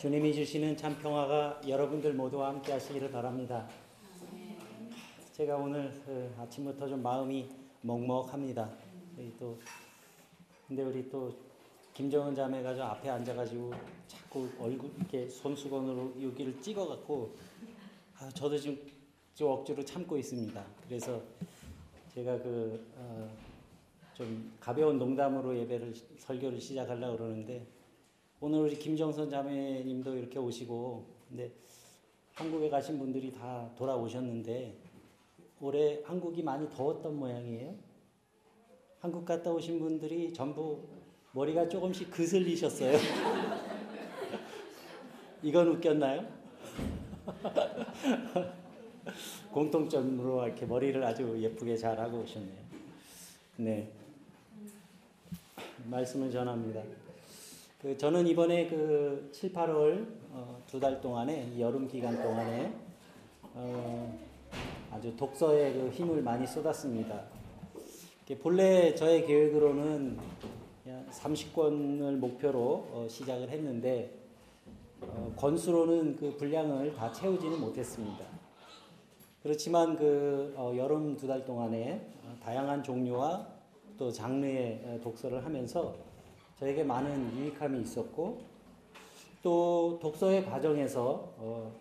주님이 0.00 0.32
주시는 0.32 0.78
참 0.78 0.98
평화가 0.98 1.60
여러분들 1.68 2.14
모두와 2.14 2.48
함께 2.48 2.72
하시기를 2.72 3.10
바랍니다. 3.10 3.68
제가 5.32 5.58
오늘 5.58 5.92
그 6.06 6.34
아침부터 6.38 6.88
좀 6.88 7.02
마음이 7.02 7.46
먹먹합니다. 7.82 8.70
또 9.38 9.58
근데 10.66 10.84
우리 10.84 11.10
또 11.10 11.36
김정은 11.92 12.34
자매가 12.34 12.74
저 12.76 12.84
앞에 12.84 13.10
앉아가지고 13.10 13.74
자꾸 14.08 14.48
얼굴 14.58 14.90
이렇게 14.96 15.28
손수건으로 15.28 16.14
여기를 16.22 16.62
찍어갖고 16.62 17.36
아, 18.20 18.30
저도 18.30 18.56
지금 18.56 18.80
좀 19.34 19.50
억지로 19.50 19.84
참고 19.84 20.16
있습니다. 20.16 20.64
그래서 20.88 21.20
제가 22.14 22.38
그 22.38 22.90
어, 22.96 23.28
좀 24.14 24.50
가벼운 24.58 24.98
농담으로 24.98 25.54
예배를 25.58 25.92
설교를 26.16 26.58
시작하려고 26.58 27.18
그러는데 27.18 27.66
오늘 28.42 28.60
우리 28.60 28.78
김정선 28.78 29.28
자매님도 29.28 30.16
이렇게 30.16 30.38
오시고 30.38 31.04
근데 31.28 31.52
한국에 32.32 32.70
가신 32.70 32.98
분들이 32.98 33.30
다 33.30 33.68
돌아오셨는데 33.76 34.74
올해 35.60 36.00
한국이 36.04 36.42
많이 36.42 36.66
더웠던 36.70 37.16
모양이에요. 37.16 37.74
한국 39.00 39.26
갔다 39.26 39.50
오신 39.50 39.78
분들이 39.78 40.32
전부 40.32 40.82
머리가 41.32 41.68
조금씩 41.68 42.10
그슬리셨어요. 42.10 42.96
이건 45.42 45.68
웃겼나요? 45.68 46.26
공통점으로 49.52 50.46
이렇게 50.46 50.64
머리를 50.64 51.04
아주 51.04 51.38
예쁘게 51.42 51.76
잘 51.76 52.00
하고 52.00 52.20
오셨네요. 52.20 52.58
네. 53.58 53.90
말씀을 55.84 56.30
전합니다. 56.30 56.82
그 57.80 57.96
저는 57.96 58.26
이번에 58.26 58.66
그 58.66 59.30
7, 59.32 59.52
8월 59.54 60.06
어, 60.32 60.62
두달 60.66 61.00
동안에 61.00 61.58
여름 61.58 61.88
기간 61.88 62.22
동안에 62.22 62.74
어, 63.54 64.18
아주 64.90 65.16
독서에 65.16 65.72
그 65.72 65.88
힘을 65.90 66.22
많이 66.22 66.46
쏟았습니다. 66.46 67.22
본래 68.42 68.94
저의 68.94 69.26
계획으로는 69.26 70.16
30권을 71.10 72.16
목표로 72.18 72.60
어, 72.92 73.06
시작을 73.08 73.48
했는데 73.48 74.14
어, 75.00 75.32
권수로는 75.36 76.16
그 76.16 76.36
분량을 76.36 76.94
다 76.94 77.10
채우지는 77.10 77.58
못했습니다. 77.60 78.24
그렇지만 79.42 79.96
그 79.96 80.52
어, 80.56 80.74
여름 80.76 81.16
두 81.16 81.26
달 81.26 81.44
동안에 81.46 82.06
어, 82.24 82.36
다양한 82.42 82.82
종류와 82.82 83.46
또 83.98 84.12
장르의 84.12 84.82
어, 84.84 85.00
독서를 85.02 85.42
하면서 85.44 85.94
저에게 86.60 86.84
많은 86.84 87.36
유익함이 87.38 87.80
있었고 87.80 88.38
또 89.42 89.98
독서의 90.02 90.44
과정에서 90.44 91.32
어, 91.38 91.72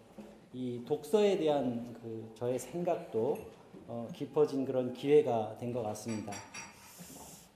이 0.53 0.81
독서에 0.87 1.37
대한 1.37 1.93
그 2.01 2.31
저의 2.35 2.57
생각도 2.57 3.37
어, 3.87 4.07
깊어진 4.13 4.65
그런 4.65 4.93
기회가 4.93 5.57
된 5.57 5.73
것 5.73 5.83
같습니다. 5.83 6.31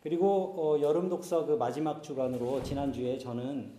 그리고 0.01 0.53
어, 0.57 0.81
여름 0.81 1.07
독서 1.07 1.45
그 1.45 1.53
마지막 1.53 2.03
주간으로 2.03 2.61
지난주에 2.61 3.17
저는 3.17 3.71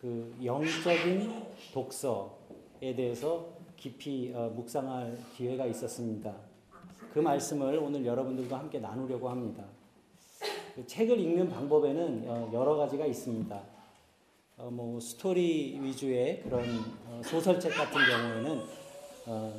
그 0.00 0.34
영적인 0.42 1.30
독서에 1.74 2.94
대해서 2.96 3.48
깊이 3.76 4.32
어, 4.34 4.48
묵상할 4.56 5.18
기회가 5.36 5.66
있었습니다. 5.66 6.34
그 7.12 7.18
말씀을 7.18 7.78
오늘 7.78 8.06
여러분들과 8.06 8.58
함께 8.58 8.78
나누려고 8.78 9.28
합니다. 9.28 9.64
그 10.78 10.86
책을 10.86 11.18
읽는 11.18 11.48
방법에는 11.48 12.24
어, 12.28 12.50
여러 12.52 12.76
가지가 12.76 13.04
있습니다. 13.04 13.60
어, 14.58 14.70
뭐 14.70 15.00
스토리 15.00 15.76
위주의 15.82 16.40
그런 16.40 16.62
어, 17.04 17.20
소설책 17.24 17.72
같은 17.74 18.00
경우에는 18.00 18.62
어, 19.26 19.52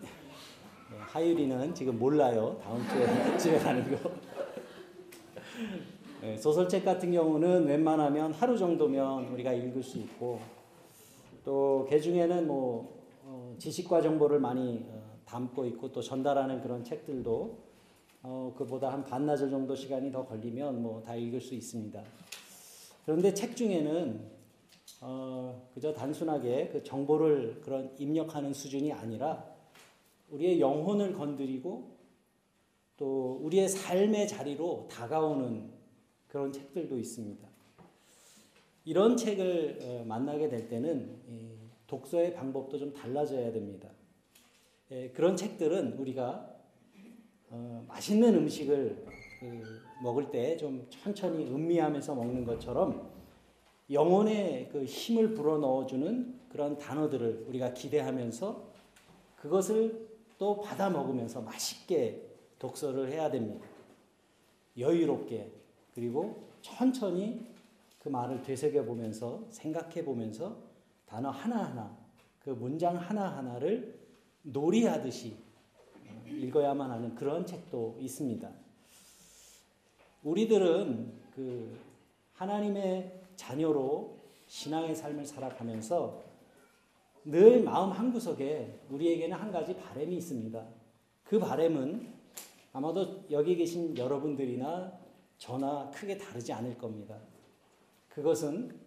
네, 0.00 0.08
하율이는 1.00 1.74
지금 1.74 1.98
몰라요. 1.98 2.58
다음 2.62 2.82
주에 2.88 3.36
집에 3.36 3.58
가는 3.58 3.90
거. 3.90 4.10
네, 6.22 6.38
소설책 6.38 6.82
같은 6.82 7.12
경우는 7.12 7.66
웬만하면 7.66 8.32
하루 8.32 8.56
정도면 8.56 9.26
우리가 9.34 9.52
읽을 9.52 9.82
수 9.82 9.98
있고 9.98 10.40
또개 11.44 12.00
중에는 12.00 12.46
뭐 12.46 13.02
어, 13.22 13.54
지식과 13.58 14.00
정보를 14.00 14.40
많이 14.40 14.82
어, 14.88 15.18
담고 15.26 15.66
있고 15.66 15.92
또 15.92 16.00
전달하는 16.00 16.62
그런 16.62 16.82
책들도 16.82 17.73
어, 18.26 18.54
그보다 18.56 18.90
한 18.90 19.04
반나절 19.04 19.50
정도 19.50 19.76
시간이 19.76 20.10
더 20.10 20.24
걸리면 20.24 20.82
뭐 20.82 21.02
다 21.02 21.14
읽을 21.14 21.42
수 21.42 21.54
있습니다. 21.54 22.02
그런데 23.04 23.34
책 23.34 23.54
중에는 23.54 24.32
어, 25.02 25.68
그저 25.74 25.92
단순하게 25.92 26.68
그 26.68 26.82
정보를 26.82 27.60
그런 27.60 27.94
입력하는 27.98 28.54
수준이 28.54 28.90
아니라 28.92 29.44
우리의 30.30 30.58
영혼을 30.58 31.12
건드리고 31.12 31.94
또 32.96 33.40
우리의 33.42 33.68
삶의 33.68 34.26
자리로 34.26 34.88
다가오는 34.90 35.70
그런 36.26 36.50
책들도 36.50 36.98
있습니다. 36.98 37.46
이런 38.86 39.18
책을 39.18 39.80
어, 39.82 40.04
만나게 40.06 40.48
될 40.48 40.68
때는 40.68 41.18
독서의 41.86 42.32
방법도 42.32 42.78
좀 42.78 42.94
달라져야 42.94 43.52
됩니다. 43.52 43.90
예, 44.92 45.10
그런 45.10 45.36
책들은 45.36 45.98
우리가 45.98 46.53
어, 47.54 47.84
맛있는 47.86 48.34
음식을 48.34 49.04
그 49.38 49.80
먹을 50.02 50.28
때 50.30 50.56
좀 50.56 50.84
천천히 50.90 51.46
음미하면서 51.46 52.14
먹는 52.16 52.44
것처럼 52.44 53.08
영혼에 53.90 54.68
그 54.72 54.84
힘을 54.84 55.34
불어 55.34 55.58
넣어주는 55.58 56.40
그런 56.48 56.76
단어들을 56.78 57.44
우리가 57.48 57.72
기대하면서 57.72 58.64
그것을 59.36 60.08
또 60.36 60.60
받아 60.60 60.90
먹으면서 60.90 61.42
맛있게 61.42 62.28
독서를 62.58 63.12
해야 63.12 63.30
됩니다. 63.30 63.64
여유롭게 64.76 65.52
그리고 65.94 66.48
천천히 66.60 67.46
그 68.00 68.08
말을 68.08 68.42
되새겨 68.42 68.84
보면서 68.84 69.44
생각해 69.50 70.04
보면서 70.04 70.56
단어 71.06 71.30
하나하나 71.30 71.96
그 72.40 72.50
문장 72.50 72.96
하나하나를 72.96 73.96
놀이하듯이 74.42 75.36
읽어야만 76.28 76.90
하는 76.90 77.14
그런 77.14 77.44
책도 77.46 77.98
있습니다. 78.00 78.50
우리들은 80.22 81.12
그 81.34 81.78
하나님의 82.34 83.20
자녀로 83.36 84.16
신앙의 84.46 84.94
삶을 84.94 85.24
살아가면서 85.24 86.22
늘 87.24 87.62
마음 87.62 87.90
한구석에 87.90 88.80
우리에게는 88.90 89.36
한 89.36 89.50
가지 89.50 89.76
바램이 89.76 90.16
있습니다. 90.16 90.64
그 91.24 91.38
바램은 91.38 92.12
아마도 92.72 93.24
여기 93.30 93.56
계신 93.56 93.96
여러분들이나 93.96 94.92
저나 95.38 95.90
크게 95.90 96.18
다르지 96.18 96.52
않을 96.52 96.76
겁니다. 96.76 97.18
그것은 98.08 98.78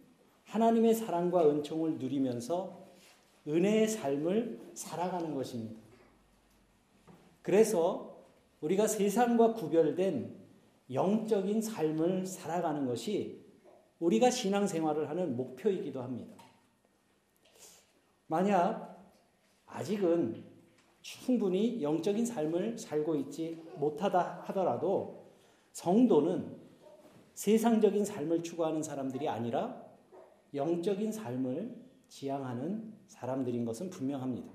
하나님의 0.45 0.93
사랑과 0.93 1.49
은총을 1.49 1.97
누리면서 1.97 2.87
은혜의 3.47 3.87
삶을 3.87 4.71
살아가는 4.73 5.33
것입니다. 5.33 5.86
그래서 7.47 8.25
우리가 8.59 8.87
세상과 8.87 9.53
구별된 9.53 10.35
영적인 10.91 11.61
삶을 11.61 12.25
살아가는 12.25 12.85
것이 12.85 13.41
우리가 13.99 14.29
신앙생활을 14.29 15.07
하는 15.07 15.37
목표이기도 15.37 16.01
합니다. 16.01 16.43
만약 18.27 19.01
아직은 19.65 20.43
충분히 20.99 21.81
영적인 21.81 22.25
삶을 22.25 22.77
살고 22.77 23.15
있지 23.15 23.63
못하다 23.77 24.43
하더라도 24.47 25.31
성도는 25.71 26.53
세상적인 27.33 28.03
삶을 28.03 28.43
추구하는 28.43 28.83
사람들이 28.83 29.29
아니라 29.29 29.85
영적인 30.53 31.13
삶을 31.13 31.77
지향하는 32.09 32.93
사람들인 33.07 33.63
것은 33.63 33.89
분명합니다. 33.89 34.51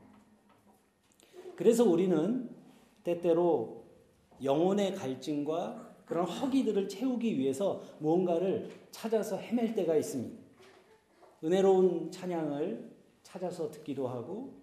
그래서 1.57 1.85
우리는 1.85 2.52
때때로 3.05 3.85
영혼의 4.43 4.95
갈증과 4.95 5.93
그런 6.05 6.27
허기들을 6.27 6.89
채우기 6.89 7.39
위해서 7.39 7.83
무언가를 7.99 8.69
찾아서 8.91 9.37
헤맬 9.37 9.75
때가 9.75 9.97
있습니다. 9.97 10.43
은혜로운 11.45 12.11
찬양을 12.11 12.93
찾아서 13.23 13.71
듣기도 13.71 14.09
하고 14.09 14.55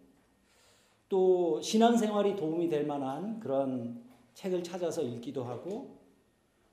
또 1.07 1.59
신앙생활이 1.61 2.35
도움이 2.35 2.69
될 2.69 2.85
만한 2.85 3.39
그런 3.39 4.03
책을 4.35 4.63
찾아서 4.63 5.01
읽기도 5.01 5.43
하고 5.43 5.97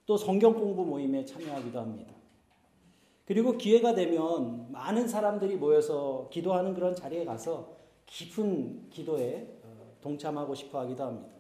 또 0.05 0.17
성경 0.17 0.55
공부 0.55 0.85
모임에 0.85 1.25
참여하기도 1.25 1.81
합니다. 1.81 2.15
그리고 3.25 3.57
기회가 3.57 3.95
되면 3.95 4.71
많은 4.71 5.09
사람들이 5.09 5.57
모여서 5.57 6.29
기도하는 6.31 6.75
그런 6.75 6.95
자리에 6.95 7.25
가서 7.25 7.77
깊은 8.07 8.91
기도에 8.91 9.59
어, 9.65 9.97
동참하고 10.01 10.55
싶어 10.55 10.81
하기도 10.81 11.03
합니다. 11.03 11.36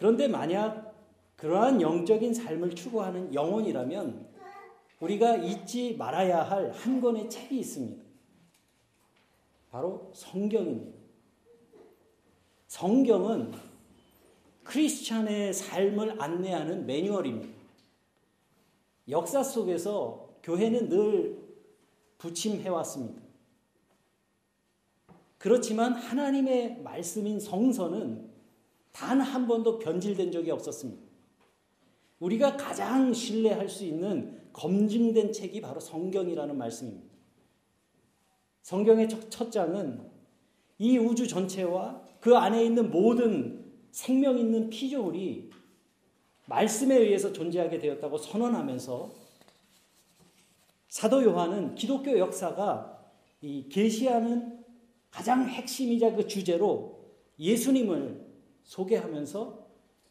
그런데 0.00 0.28
만약 0.28 0.94
그러한 1.36 1.82
영적인 1.82 2.32
삶을 2.32 2.74
추구하는 2.74 3.34
영혼이라면 3.34 4.28
우리가 4.98 5.36
잊지 5.36 5.96
말아야 5.98 6.42
할 6.42 6.72
한 6.72 7.02
권의 7.02 7.28
책이 7.28 7.58
있습니다. 7.58 8.02
바로 9.70 10.10
성경입니다. 10.14 10.98
성경은 12.66 13.52
크리스찬의 14.64 15.52
삶을 15.52 16.20
안내하는 16.22 16.86
매뉴얼입니다. 16.86 17.52
역사 19.10 19.42
속에서 19.42 20.30
교회는 20.42 20.88
늘 20.88 21.38
부침해왔습니다. 22.16 23.20
그렇지만 25.36 25.92
하나님의 25.92 26.80
말씀인 26.80 27.38
성서는 27.38 28.29
단 28.92 29.20
한 29.20 29.46
번도 29.46 29.78
변질된 29.78 30.32
적이 30.32 30.50
없었습니다. 30.50 31.02
우리가 32.20 32.56
가장 32.56 33.12
신뢰할 33.12 33.68
수 33.68 33.84
있는 33.84 34.40
검증된 34.52 35.32
책이 35.32 35.60
바로 35.60 35.80
성경이라는 35.80 36.56
말씀입니다. 36.56 37.08
성경의 38.62 39.08
첫 39.08 39.50
장은 39.50 40.00
이 40.78 40.98
우주 40.98 41.26
전체와 41.26 42.02
그 42.20 42.36
안에 42.36 42.64
있는 42.64 42.90
모든 42.90 43.72
생명 43.90 44.38
있는 44.38 44.68
피조물이 44.68 45.50
말씀에 46.46 46.96
의해서 46.96 47.32
존재하게 47.32 47.78
되었다고 47.78 48.18
선언하면서 48.18 49.12
사도 50.88 51.22
요한은 51.22 51.74
기독교 51.74 52.18
역사가 52.18 52.98
이 53.40 53.68
계시하는 53.68 54.64
가장 55.10 55.48
핵심이자 55.48 56.14
그 56.14 56.26
주제로 56.26 57.00
예수님을 57.38 58.29
소개하면서 58.70 59.66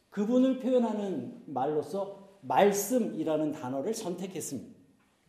그분을 0.10 0.60
표현하는 0.60 1.44
말로서 1.46 2.40
말씀이라는 2.42 3.54
단어를 3.54 3.94
선택했습니다. 3.94 4.78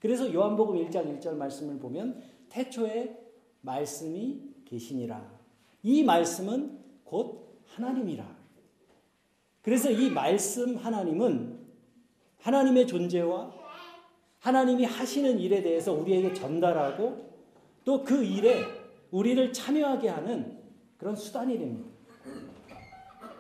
그래서 0.01 0.33
요한복음 0.33 0.77
1장 0.77 1.21
1절 1.21 1.35
말씀을 1.35 1.79
보면 1.79 2.21
태초에 2.49 3.17
말씀이 3.61 4.41
계시니라. 4.65 5.31
이 5.85 6.03
말씀은 6.03 6.79
곧 7.05 7.61
하나님이라. 7.67 8.37
그래서 9.63 9.91
이 9.91 10.11
말씀 10.11 10.77
하나님은 10.77 11.59
하나님의 12.39 12.87
존재와 12.89 13.55
하나님이 14.41 14.85
하시는 14.85 15.39
일에 15.39 15.63
대해서 15.63 15.93
우리에게 15.93 16.35
전달하고 16.35 17.31
또 17.85 18.03
그 18.03 18.25
일에 18.25 18.65
우리를 19.11 19.53
참여하게 19.53 20.09
하는 20.09 20.59
그런 20.97 21.15
수단이 21.15 21.59
됩니다. 21.59 22.00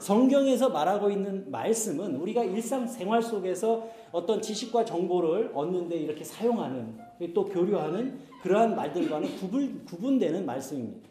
성경에서 0.00 0.70
말하고 0.70 1.10
있는 1.10 1.50
말씀은 1.50 2.16
우리가 2.16 2.42
일상생활 2.42 3.22
속에서 3.22 3.86
어떤 4.10 4.40
지식과 4.40 4.84
정보를 4.86 5.52
얻는데 5.54 5.96
이렇게 5.96 6.24
사용하는 6.24 6.98
또 7.34 7.44
교류하는 7.44 8.18
그러한 8.42 8.74
말들과는 8.74 9.36
구분, 9.36 9.84
구분되는 9.84 10.46
말씀입니다. 10.46 11.08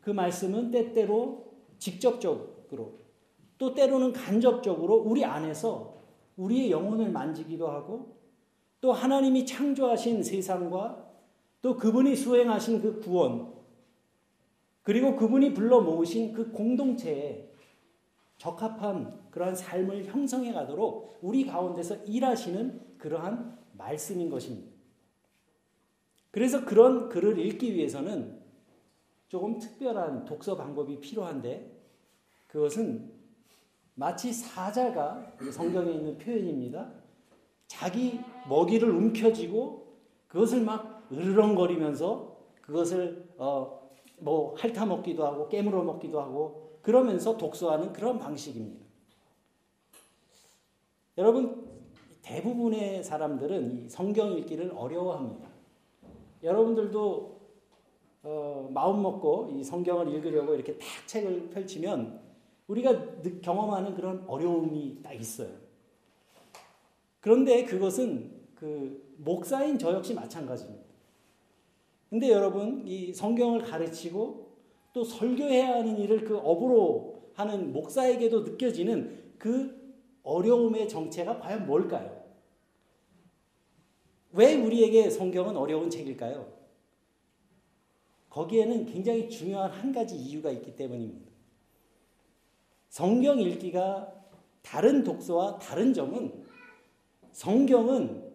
그 0.00 0.10
말씀은 0.10 0.72
때때로 0.72 1.46
직접적으로 1.78 2.98
또 3.56 3.74
때로는 3.74 4.12
간접적으로 4.12 4.96
우리 4.96 5.24
안에서 5.24 5.94
우리의 6.36 6.70
영혼을 6.70 7.10
만지기도 7.10 7.68
하고 7.68 8.16
또 8.80 8.92
하나님이 8.92 9.46
창조하신 9.46 10.22
세상과 10.22 11.06
또 11.62 11.76
그분이 11.76 12.16
수행하신 12.16 12.80
그 12.80 13.00
구원 13.00 13.57
그리고 14.88 15.16
그분이 15.16 15.52
불러 15.52 15.82
모으신 15.82 16.32
그 16.32 16.50
공동체에 16.50 17.46
적합한 18.38 19.28
그러한 19.30 19.54
삶을 19.54 20.06
형성해 20.06 20.54
가도록 20.54 21.18
우리 21.20 21.44
가운데서 21.44 22.04
일하시는 22.06 22.96
그러한 22.96 23.58
말씀인 23.72 24.30
것입니다. 24.30 24.72
그래서 26.30 26.64
그런 26.64 27.10
글을 27.10 27.38
읽기 27.38 27.74
위해서는 27.74 28.40
조금 29.28 29.58
특별한 29.58 30.24
독서 30.24 30.56
방법이 30.56 31.00
필요한데 31.00 31.70
그것은 32.46 33.12
마치 33.92 34.32
사자가 34.32 35.34
성경에 35.52 35.92
있는 35.92 36.16
표현입니다. 36.16 36.94
자기 37.66 38.20
먹이를 38.48 38.88
움켜쥐고 38.88 39.98
그것을 40.28 40.62
막 40.62 41.06
으르렁거리면서 41.12 42.38
그것을 42.62 43.28
어, 43.36 43.77
뭐 44.20 44.54
핥아 44.56 44.86
먹기도 44.86 45.26
하고 45.26 45.48
깨물어 45.48 45.82
먹기도 45.82 46.20
하고 46.20 46.78
그러면서 46.82 47.36
독서하는 47.36 47.92
그런 47.92 48.18
방식입니다. 48.18 48.86
여러분 51.16 51.66
대부분의 52.22 53.02
사람들은 53.02 53.88
성경 53.88 54.32
읽기를 54.32 54.72
어려워합니다. 54.74 55.48
여러분들도 56.42 57.38
어, 58.22 58.68
마음 58.72 59.02
먹고 59.02 59.50
이 59.52 59.64
성경을 59.64 60.12
읽으려고 60.14 60.54
이렇게 60.54 60.76
딱 60.76 60.86
책을 61.06 61.50
펼치면 61.50 62.20
우리가 62.66 63.22
경험하는 63.40 63.94
그런 63.94 64.24
어려움이 64.26 65.00
딱 65.02 65.14
있어요. 65.14 65.48
그런데 67.20 67.64
그것은 67.64 68.30
그 68.54 69.14
목사인 69.16 69.78
저 69.78 69.92
역시 69.92 70.14
마찬가지입니다. 70.14 70.87
근데 72.10 72.30
여러분, 72.30 72.86
이 72.86 73.12
성경을 73.12 73.62
가르치고 73.62 74.48
또 74.92 75.04
설교해야 75.04 75.76
하는 75.76 75.98
일을 75.98 76.24
그 76.24 76.38
업으로 76.38 77.32
하는 77.34 77.72
목사에게도 77.72 78.40
느껴지는 78.40 79.34
그 79.38 79.78
어려움의 80.22 80.88
정체가 80.88 81.38
과연 81.38 81.66
뭘까요? 81.66 82.18
왜 84.32 84.54
우리에게 84.54 85.10
성경은 85.10 85.56
어려운 85.56 85.90
책일까요? 85.90 86.58
거기에는 88.30 88.86
굉장히 88.86 89.28
중요한 89.28 89.70
한 89.70 89.92
가지 89.92 90.16
이유가 90.16 90.50
있기 90.50 90.76
때문입니다. 90.76 91.30
성경 92.88 93.40
읽기가 93.40 94.12
다른 94.62 95.02
독서와 95.02 95.58
다른 95.58 95.94
점은 95.94 96.44
성경은 97.32 98.32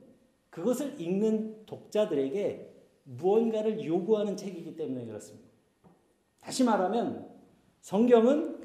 그것을 0.50 1.00
읽는 1.00 1.66
독자들에게 1.66 2.73
무언가를 3.04 3.84
요구하는 3.86 4.36
책이기 4.36 4.76
때문에 4.76 5.06
그렇습니다. 5.06 5.48
다시 6.40 6.64
말하면 6.64 7.28
성경은 7.82 8.62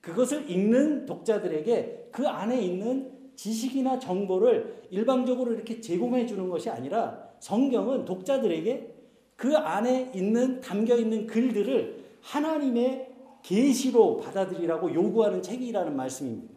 그것을 0.00 0.50
읽는 0.50 1.06
독자들에게 1.06 2.08
그 2.12 2.26
안에 2.26 2.60
있는 2.60 3.12
지식이나 3.36 3.98
정보를 3.98 4.82
일방적으로 4.90 5.52
이렇게 5.52 5.80
제공해 5.80 6.26
주는 6.26 6.48
것이 6.48 6.68
아니라 6.70 7.30
성경은 7.40 8.04
독자들에게 8.04 8.94
그 9.36 9.56
안에 9.56 10.12
있는 10.14 10.60
담겨 10.60 10.96
있는 10.96 11.26
글들을 11.26 12.04
하나님의 12.20 13.10
계시로 13.42 14.18
받아들이라고 14.18 14.92
요구하는 14.94 15.40
책이라는 15.42 15.96
말씀입니다. 15.96 16.54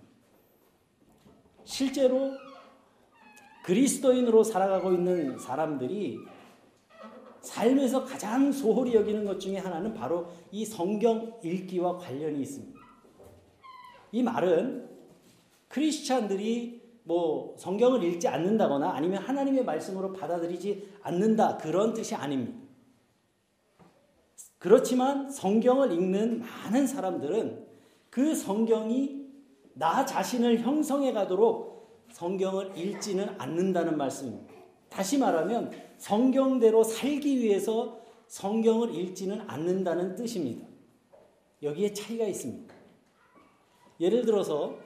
실제로 1.64 2.32
그리스도인으로 3.64 4.44
살아가고 4.44 4.92
있는 4.92 5.40
사람들이 5.40 6.20
삶에서 7.44 8.06
가장 8.06 8.52
소홀히 8.52 8.96
여기는 8.96 9.26
것 9.26 9.40
중에 9.40 9.58
하나는 9.58 9.94
바로 9.94 10.28
이 10.52 10.66
성경 10.66 11.34
읽기와 11.44 11.98
관련이 11.98 12.42
있습니다. 12.42 12.80
이 14.14 14.24
말은 14.24 14.90
크리스찬들이 15.68 16.82
뭐 17.04 17.56
성경을 17.58 18.02
읽지 18.04 18.30
않는다거나 18.30 18.92
아니면 18.92 19.22
하나님의 19.22 19.66
말씀으로 19.66 20.14
받아들이지 20.14 20.94
않는다 21.02 21.58
그런 21.58 21.94
뜻이 21.94 22.16
아닙니다. 22.16 22.58
그렇지만 24.58 25.30
성경을 25.30 25.92
읽는 25.92 26.40
많은 26.40 26.88
사람들은 26.88 27.68
그 28.10 28.34
성경이 28.34 29.28
나 29.74 30.06
자신을 30.06 30.60
형성해 30.60 31.12
가도록 31.12 32.06
성경을 32.12 32.78
읽지는 32.78 33.36
않는다는 33.38 33.98
말씀입니다. 33.98 34.53
다시 34.94 35.18
말하면 35.18 35.72
성경대로 35.98 36.84
살기 36.84 37.40
위해서 37.40 38.00
성경을 38.28 38.94
읽지는 38.94 39.42
않는다는 39.48 40.16
뜻입니다. 40.16 40.68
여기에 41.64 41.94
차이가 41.94 42.26
있습니다. 42.26 42.74
예를 44.00 44.24
들어서 44.24 44.78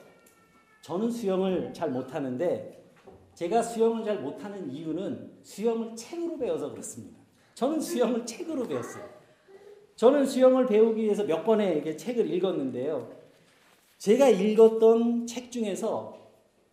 저는 0.81 1.11
수영을 1.11 1.73
잘 1.73 1.91
못하는데 1.91 2.85
제가 3.33 3.61
수영을 3.61 4.05
잘 4.05 4.21
못하는 4.21 4.71
이유는 4.71 5.39
수영을 5.43 5.93
책으로 5.95 6.37
배워서 6.37 6.71
그렇습니다. 6.71 7.19
저는 7.53 7.81
수영을 7.81 8.25
책으로 8.25 8.65
배웠어요. 8.65 9.03
저는 9.97 10.25
수영을 10.25 10.67
배우기 10.67 11.03
위해서 11.03 11.25
몇 11.25 11.43
권의 11.43 11.97
책을 11.97 12.31
읽었는데요. 12.33 13.11
제가 13.97 14.29
읽었던 14.29 15.27
책 15.27 15.51
중에서 15.51 16.26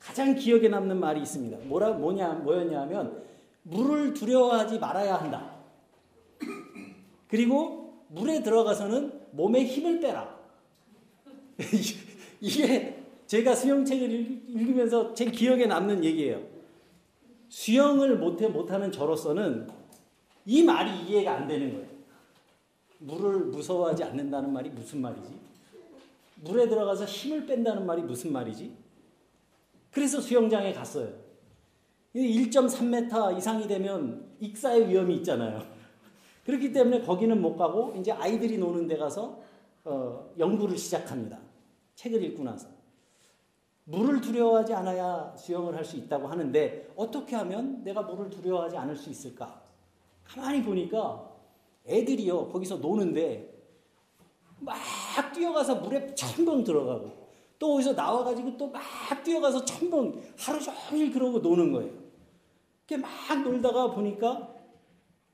가장 0.04 0.34
기억에 0.34 0.68
남는 0.68 1.00
말이 1.00 1.22
있습니다. 1.22 1.56
뭐라 1.64 1.92
뭐냐 1.92 2.34
뭐였냐면 2.34 3.24
물을 3.62 4.12
두려워하지 4.12 4.78
말아야 4.78 5.16
한다. 5.16 5.54
그리고 7.26 8.04
물에 8.08 8.42
들어가서는 8.42 9.18
몸에 9.30 9.64
힘을 9.64 10.00
빼라. 10.00 10.38
이게 12.40 13.02
제가 13.26 13.54
수영책을 13.54 14.10
읽으면서 14.46 15.14
제 15.14 15.24
기억에 15.24 15.64
남는 15.64 16.04
얘기예요. 16.04 16.42
수영을 17.48 18.18
못해 18.18 18.46
못하는 18.46 18.92
저로서는 18.92 19.68
이 20.44 20.62
말이 20.62 21.06
이해가 21.06 21.32
안 21.32 21.48
되는 21.48 21.72
거예요. 21.72 21.88
물을 22.98 23.46
무서워하지 23.46 24.04
않는다는 24.04 24.52
말이 24.52 24.68
무슨 24.68 25.00
말이지? 25.00 25.32
물에 26.42 26.68
들어가서 26.68 27.06
힘을 27.06 27.46
뺀다는 27.46 27.86
말이 27.86 28.02
무슨 28.02 28.32
말이지? 28.32 28.83
그래서 29.94 30.20
수영장에 30.20 30.72
갔어요. 30.72 31.08
1.3m 32.16 33.38
이상이 33.38 33.68
되면 33.68 34.28
익사의 34.40 34.88
위험이 34.88 35.16
있잖아요. 35.16 35.62
그렇기 36.44 36.72
때문에 36.72 37.02
거기는 37.02 37.40
못 37.40 37.56
가고 37.56 37.94
이제 37.96 38.10
아이들이 38.10 38.58
노는 38.58 38.88
데 38.88 38.96
가서 38.96 39.40
어, 39.84 40.32
연구를 40.36 40.76
시작합니다. 40.76 41.38
책을 41.94 42.22
읽고 42.24 42.42
나서. 42.42 42.68
물을 43.84 44.20
두려워하지 44.20 44.74
않아야 44.74 45.34
수영을 45.36 45.76
할 45.76 45.84
수 45.84 45.96
있다고 45.96 46.26
하는데 46.26 46.92
어떻게 46.96 47.36
하면 47.36 47.84
내가 47.84 48.02
물을 48.02 48.30
두려워하지 48.30 48.76
않을 48.76 48.96
수 48.96 49.10
있을까? 49.10 49.62
가만히 50.24 50.62
보니까 50.62 51.30
애들이요 51.86 52.48
거기서 52.48 52.78
노는데 52.78 53.52
막 54.58 54.74
뛰어가서 55.34 55.76
물에 55.76 56.14
첨벙 56.14 56.64
들어가고 56.64 57.23
또 57.58 57.74
어디서 57.76 57.92
나와가지고 57.92 58.56
또 58.56 58.70
막 58.70 58.82
뛰어가서 59.22 59.64
첨벙 59.64 60.20
하루 60.38 60.60
종일 60.60 61.10
그러고 61.12 61.38
노는 61.38 61.72
거예요. 61.72 61.90
이렇게 62.86 63.00
막 63.00 63.08
놀다가 63.42 63.90
보니까 63.92 64.54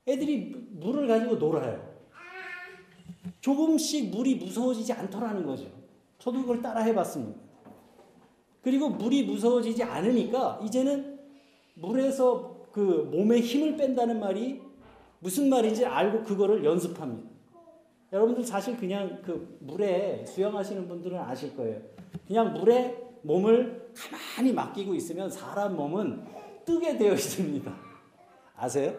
애들이 0.07 0.55
물을 0.71 1.07
가지고 1.07 1.35
놀아요. 1.35 1.91
조금씩 3.41 4.11
물이 4.11 4.35
무서워지지 4.35 4.93
않더라는 4.93 5.45
거죠. 5.45 5.65
저도 6.19 6.41
그걸 6.41 6.61
따라 6.61 6.81
해봤습니다. 6.81 7.39
그리고 8.61 8.89
물이 8.89 9.23
무서워지지 9.23 9.83
않으니까 9.83 10.59
이제는 10.63 11.19
물에서 11.73 12.67
그 12.71 13.09
몸에 13.11 13.39
힘을 13.39 13.75
뺀다는 13.75 14.19
말이 14.19 14.61
무슨 15.19 15.49
말인지 15.49 15.85
알고 15.85 16.23
그거를 16.23 16.63
연습합니다. 16.63 17.30
여러분들 18.11 18.43
사실 18.43 18.77
그냥 18.77 19.21
그 19.23 19.57
물에 19.61 20.25
수영하시는 20.25 20.87
분들은 20.87 21.17
아실 21.17 21.55
거예요. 21.55 21.81
그냥 22.27 22.53
물에 22.53 22.97
몸을 23.21 23.91
가만히 23.95 24.53
맡기고 24.53 24.93
있으면 24.95 25.29
사람 25.29 25.75
몸은 25.75 26.25
뜨게 26.65 26.97
되어 26.97 27.13
있습니다. 27.13 27.73
아세요? 28.55 28.93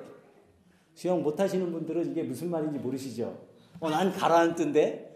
수영 0.95 1.23
못 1.23 1.38
하시는 1.38 1.71
분들은 1.71 2.11
이게 2.11 2.23
무슨 2.23 2.50
말인지 2.50 2.78
모르시죠? 2.78 3.38
어, 3.81 3.90
난 3.90 4.12
가라앉던데? 4.12 5.11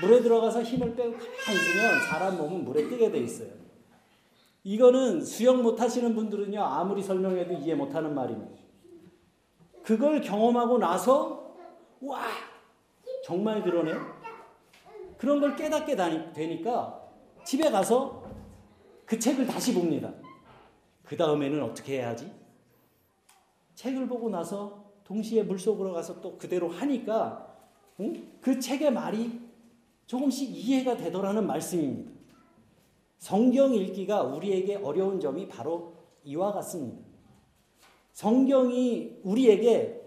물에 0.00 0.22
들어가서 0.22 0.62
힘을 0.62 0.96
빼고 0.96 1.12
가만히 1.12 1.60
있으면 1.60 2.00
사람 2.08 2.36
몸은 2.38 2.64
물에 2.64 2.88
뜨게 2.88 3.10
돼 3.10 3.18
있어요. 3.18 3.50
이거는 4.62 5.22
수영 5.22 5.62
못 5.62 5.78
하시는 5.80 6.14
분들은요, 6.14 6.62
아무리 6.62 7.02
설명해도 7.02 7.52
이해 7.54 7.74
못 7.74 7.94
하는 7.94 8.14
말입니다. 8.14 8.62
그걸 9.82 10.22
경험하고 10.22 10.78
나서, 10.78 11.54
와, 12.00 12.22
정말 13.24 13.62
그러네? 13.62 13.94
그런 15.16 15.40
걸 15.40 15.56
깨닫게 15.56 15.96
되니까 15.96 17.08
집에 17.42 17.70
가서 17.70 18.22
그 19.06 19.18
책을 19.18 19.46
다시 19.46 19.72
봅니다. 19.72 20.12
그 21.02 21.16
다음에는 21.16 21.62
어떻게 21.62 22.00
해야 22.00 22.14
지? 22.14 22.30
책을 23.76 24.08
보고 24.08 24.28
나서 24.28 24.84
동시에 25.04 25.42
물속으로 25.42 25.94
가서 25.94 26.20
또 26.20 26.36
그대로 26.36 26.68
하니까 26.68 27.56
응? 28.00 28.30
그 28.42 28.60
책의 28.60 28.92
말이 28.92 29.40
조금씩 30.06 30.50
이해가 30.50 30.98
되더라는 30.98 31.46
말씀입니다. 31.46 32.12
성경 33.16 33.74
읽기가 33.74 34.22
우리에게 34.22 34.76
어려운 34.76 35.18
점이 35.18 35.48
바로 35.48 35.94
이와 36.24 36.52
같습니다. 36.52 37.02
성경이 38.12 39.20
우리에게 39.22 40.03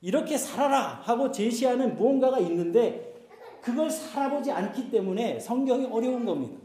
이렇게 0.00 0.38
살아라 0.38 1.00
하고 1.02 1.30
제시하는 1.30 1.96
무언가가 1.96 2.38
있는데 2.38 3.14
그걸 3.60 3.90
살아보지 3.90 4.50
않기 4.52 4.90
때문에 4.90 5.40
성경이 5.40 5.86
어려운 5.86 6.24
겁니다. 6.24 6.58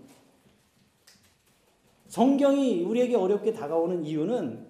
성경이 2.08 2.84
우리에게 2.84 3.16
어렵게 3.16 3.54
다가오는 3.54 4.06
이유는 4.06 4.68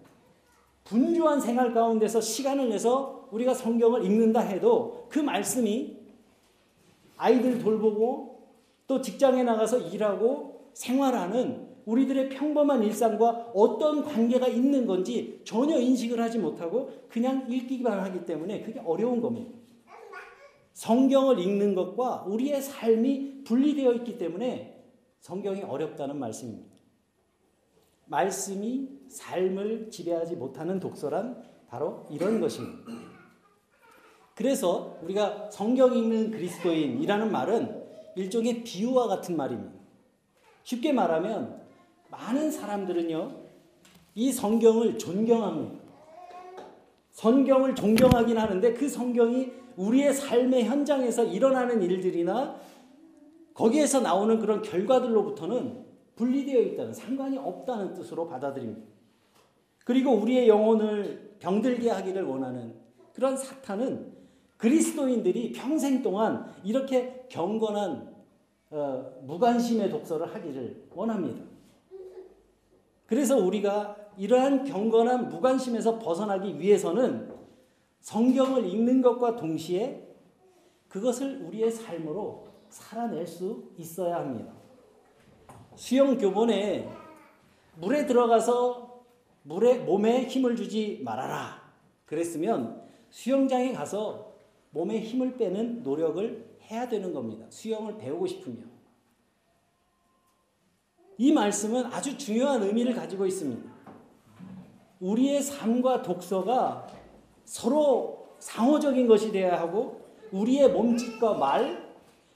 분주한 0.85 1.41
생활 1.41 1.73
가운데서 1.73 2.21
시간을 2.21 2.69
내서 2.69 3.27
우리가 3.31 3.53
성경을 3.53 4.05
읽는다 4.05 4.39
해도 4.39 5.07
그 5.09 5.19
말씀이 5.19 5.97
아이들 7.17 7.59
돌보고 7.59 8.47
또 8.87 9.01
직장에 9.01 9.43
나가서 9.43 9.79
일하고 9.79 10.69
생활하는 10.73 11.72
우리들의 11.85 12.29
평범한 12.29 12.83
일상과 12.83 13.51
어떤 13.53 14.03
관계가 14.03 14.47
있는 14.47 14.85
건지 14.85 15.41
전혀 15.43 15.77
인식을 15.77 16.19
하지 16.19 16.39
못하고 16.39 16.91
그냥 17.09 17.45
읽기만 17.49 17.99
하기 17.99 18.25
때문에 18.25 18.61
그게 18.61 18.79
어려운 18.79 19.21
겁니다. 19.21 19.51
성경을 20.73 21.39
읽는 21.39 21.75
것과 21.75 22.23
우리의 22.27 22.61
삶이 22.61 23.43
분리되어 23.43 23.93
있기 23.93 24.17
때문에 24.17 24.83
성경이 25.19 25.61
어렵다는 25.61 26.17
말씀입니다. 26.17 26.73
말씀이 28.05 28.89
삶을 29.07 29.89
지배하지 29.89 30.35
못하는 30.35 30.79
독서란 30.79 31.43
바로 31.67 32.05
이런 32.09 32.39
것입니다. 32.39 32.91
그래서 34.35 34.97
우리가 35.03 35.49
성경 35.51 35.95
읽는 35.95 36.31
그리스도인이라는 36.31 37.31
말은 37.31 37.83
일종의 38.15 38.63
비유와 38.63 39.07
같은 39.07 39.37
말입니다. 39.37 39.73
쉽게 40.63 40.91
말하면 40.91 41.62
많은 42.13 42.51
사람들은요, 42.51 43.31
이 44.15 44.31
성경을 44.31 44.97
존경합니다. 44.97 45.83
성경을 47.11 47.75
존경하긴 47.75 48.37
하는데 48.37 48.73
그 48.73 48.87
성경이 48.87 49.51
우리의 49.77 50.13
삶의 50.13 50.65
현장에서 50.65 51.23
일어나는 51.23 51.81
일들이나 51.81 52.55
거기에서 53.53 54.01
나오는 54.01 54.39
그런 54.39 54.61
결과들로부터는 54.61 55.83
분리되어 56.15 56.59
있다는 56.61 56.93
상관이 56.93 57.37
없다는 57.37 57.93
뜻으로 57.93 58.27
받아들입니다. 58.27 58.87
그리고 59.83 60.11
우리의 60.13 60.47
영혼을 60.47 61.35
병들게 61.39 61.89
하기를 61.89 62.23
원하는 62.23 62.75
그런 63.13 63.35
사탄은 63.35 64.13
그리스도인들이 64.57 65.51
평생 65.51 66.01
동안 66.01 66.45
이렇게 66.63 67.25
경건한 67.29 68.13
어, 68.71 69.11
무관심의 69.23 69.89
독서를 69.89 70.33
하기를 70.33 70.87
원합니다. 70.95 71.52
그래서 73.13 73.37
우리가 73.37 73.95
이러한 74.17 74.63
경건한 74.63 75.29
무관심에서 75.29 75.99
벗어나기 75.99 76.59
위해서는 76.59 77.31
성경을 77.99 78.65
읽는 78.65 79.03
것과 79.03 79.35
동시에 79.35 80.03
그것을 80.87 81.43
우리의 81.43 81.69
삶으로 81.69 82.47
살아낼 82.69 83.27
수 83.27 83.69
있어야 83.77 84.15
합니다. 84.15 84.51
수영 85.75 86.17
교본에 86.17 86.89
물에 87.75 88.07
들어가서 88.07 89.03
물에 89.43 89.83
몸에 89.83 90.25
힘을 90.25 90.55
주지 90.55 90.99
말아라. 91.05 91.61
그랬으면 92.07 92.81
수영장에 93.11 93.73
가서 93.73 94.33
몸에 94.71 94.99
힘을 95.01 95.37
빼는 95.37 95.83
노력을 95.83 96.57
해야 96.63 96.89
되는 96.89 97.13
겁니다. 97.13 97.45
수영을 97.49 97.95
배우고 97.99 98.25
싶으면. 98.25 98.72
이 101.17 101.31
말씀은 101.31 101.85
아주 101.87 102.17
중요한 102.17 102.63
의미를 102.63 102.93
가지고 102.93 103.25
있습니다. 103.25 103.71
우리의 104.99 105.41
삶과 105.41 106.01
독서가 106.01 106.87
서로 107.45 108.35
상호적인 108.39 109.07
것이 109.07 109.31
되어야 109.31 109.59
하고 109.59 110.01
우리의 110.31 110.71
몸짓과 110.71 111.35
말 111.35 111.83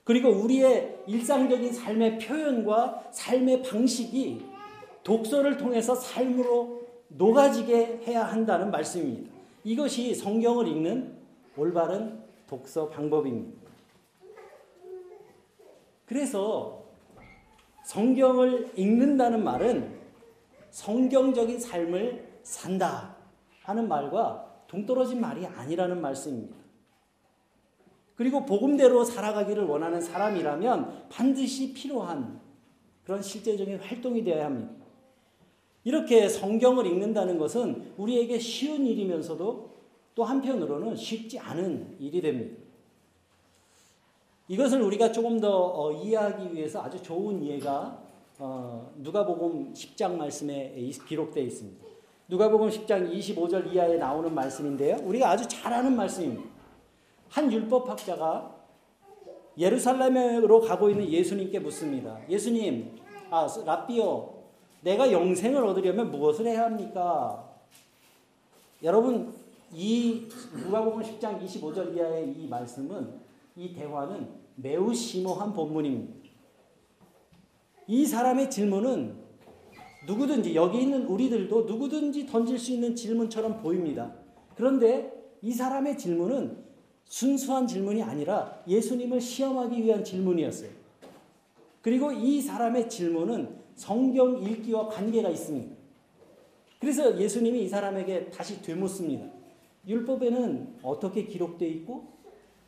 그리고 0.03 0.29
우리의 0.29 1.03
일상적인 1.07 1.73
삶의 1.73 2.19
표현과 2.19 3.09
삶의 3.11 3.63
방식이 3.63 4.45
독서를 5.03 5.57
통해서 5.57 5.95
삶으로 5.95 6.81
녹아지게 7.09 8.03
해야 8.05 8.23
한다는 8.23 8.71
말씀입니다. 8.71 9.31
이것이 9.63 10.13
성경을 10.13 10.67
읽는 10.67 11.13
올바른 11.57 12.21
독서 12.47 12.89
방법입니다. 12.89 13.67
그래서 16.05 16.86
성경을 17.87 18.73
읽는다는 18.75 19.45
말은 19.45 19.97
성경적인 20.71 21.57
삶을 21.57 22.41
산다 22.43 23.15
하는 23.61 23.87
말과 23.87 24.61
동떨어진 24.67 25.21
말이 25.21 25.45
아니라는 25.45 26.01
말씀입니다. 26.01 26.57
그리고 28.15 28.45
복음대로 28.45 29.05
살아가기를 29.05 29.63
원하는 29.63 30.01
사람이라면 30.01 31.05
반드시 31.07 31.73
필요한 31.73 32.41
그런 33.05 33.21
실제적인 33.21 33.77
활동이 33.79 34.21
되어야 34.21 34.47
합니다. 34.47 34.73
이렇게 35.85 36.27
성경을 36.27 36.85
읽는다는 36.87 37.37
것은 37.37 37.93
우리에게 37.95 38.37
쉬운 38.37 38.85
일이면서도 38.85 39.77
또 40.13 40.23
한편으로는 40.25 40.97
쉽지 40.97 41.39
않은 41.39 41.95
일이 42.01 42.19
됩니다. 42.19 42.66
이것을 44.49 44.81
우리가 44.81 45.11
조금 45.11 45.39
더 45.39 45.49
어, 45.49 45.91
이해하기 45.91 46.53
위해서 46.53 46.81
아주 46.81 47.01
좋은 47.01 47.41
이해가 47.43 47.99
어, 48.39 48.91
누가복음 48.97 49.73
10장 49.73 50.15
말씀에 50.15 50.73
기록되어 51.07 51.43
있습니다. 51.43 51.85
누가복음 52.29 52.69
10장 52.69 53.11
25절 53.11 53.73
이하에 53.73 53.97
나오는 53.97 54.33
말씀인데요. 54.33 54.97
우리가 55.03 55.31
아주 55.31 55.47
잘 55.47 55.73
아는 55.73 55.95
말씀입니다. 55.95 56.49
한 57.29 57.51
율법학자가 57.51 58.55
예루살렘으로 59.57 60.61
가고 60.61 60.89
있는 60.89 61.09
예수님께 61.09 61.59
묻습니다. 61.59 62.19
예수님, 62.29 62.95
아, 63.29 63.47
라비오, 63.65 64.33
내가 64.81 65.11
영생을 65.11 65.65
얻으려면 65.65 66.11
무엇을 66.11 66.45
해야 66.45 66.65
합니까? 66.65 67.49
여러분, 68.83 69.33
이 69.73 70.27
누가복음 70.53 71.01
10장 71.01 71.43
25절 71.43 71.95
이하의 71.95 72.33
이 72.37 72.47
말씀은 72.47 73.26
이 73.57 73.73
대화는 73.73 74.29
매우 74.55 74.93
심오한 74.93 75.51
본문입니다. 75.51 76.13
이 77.87 78.05
사람의 78.05 78.51
질문은 78.51 79.15
누구든지 80.05 80.55
여기 80.55 80.81
있는 80.81 81.07
우리들도 81.07 81.63
누구든지 81.63 82.27
던질 82.27 82.59
수 82.59 82.71
있는 82.71 82.95
질문처럼 82.95 83.61
보입니다. 83.61 84.13
그런데 84.55 85.11
이 85.41 85.51
사람의 85.51 85.97
질문은 85.97 86.65
순수한 87.05 87.65
질문이 87.65 88.03
아니라 88.03 88.61
예수님을 88.67 89.19
시험하기 89.19 89.83
위한 89.83 90.03
질문이었어요. 90.03 90.69
그리고 91.81 92.11
이 92.11 92.41
사람의 92.41 92.89
질문은 92.89 93.57
성경 93.75 94.37
읽기와 94.43 94.87
관계가 94.89 95.29
있습니다. 95.29 95.75
그래서 96.79 97.19
예수님이 97.19 97.63
이 97.63 97.69
사람에게 97.69 98.29
다시 98.29 98.61
되묻습니다. 98.61 99.25
율법에는 99.87 100.75
어떻게 100.83 101.25
기록되어 101.25 101.67
있고 101.69 102.16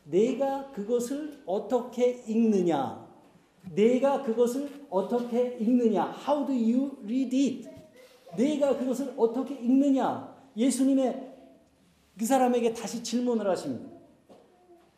내가 0.04 0.70
그것을 0.72 1.42
어떻게 1.46 2.22
읽느냐? 2.26 3.08
내가 3.74 4.22
그것을 4.22 4.86
어떻게 4.88 5.56
읽느냐? 5.60 6.14
How 6.26 6.46
do 6.46 6.54
you 6.54 6.98
read 7.04 7.36
it? 7.36 7.68
내가 8.36 8.76
그것을 8.76 9.14
어떻게 9.16 9.54
읽느냐? 9.54 10.36
예수님의 10.56 11.30
그 12.18 12.26
사람에게 12.26 12.74
다시 12.74 13.02
질문을 13.02 13.48
하십니다. 13.48 13.90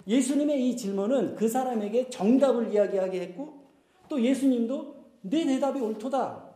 예수님의 0.07 0.69
이 0.69 0.77
질문은 0.77 1.37
그 1.37 1.49
사람에게 1.49 2.11
정답을 2.11 2.73
이야기하게 2.73 3.21
했고 3.21 3.63
또 4.09 4.21
예수님도 4.21 4.97
내 5.23 5.45
대답이 5.47 5.81
옳도다 5.81 6.51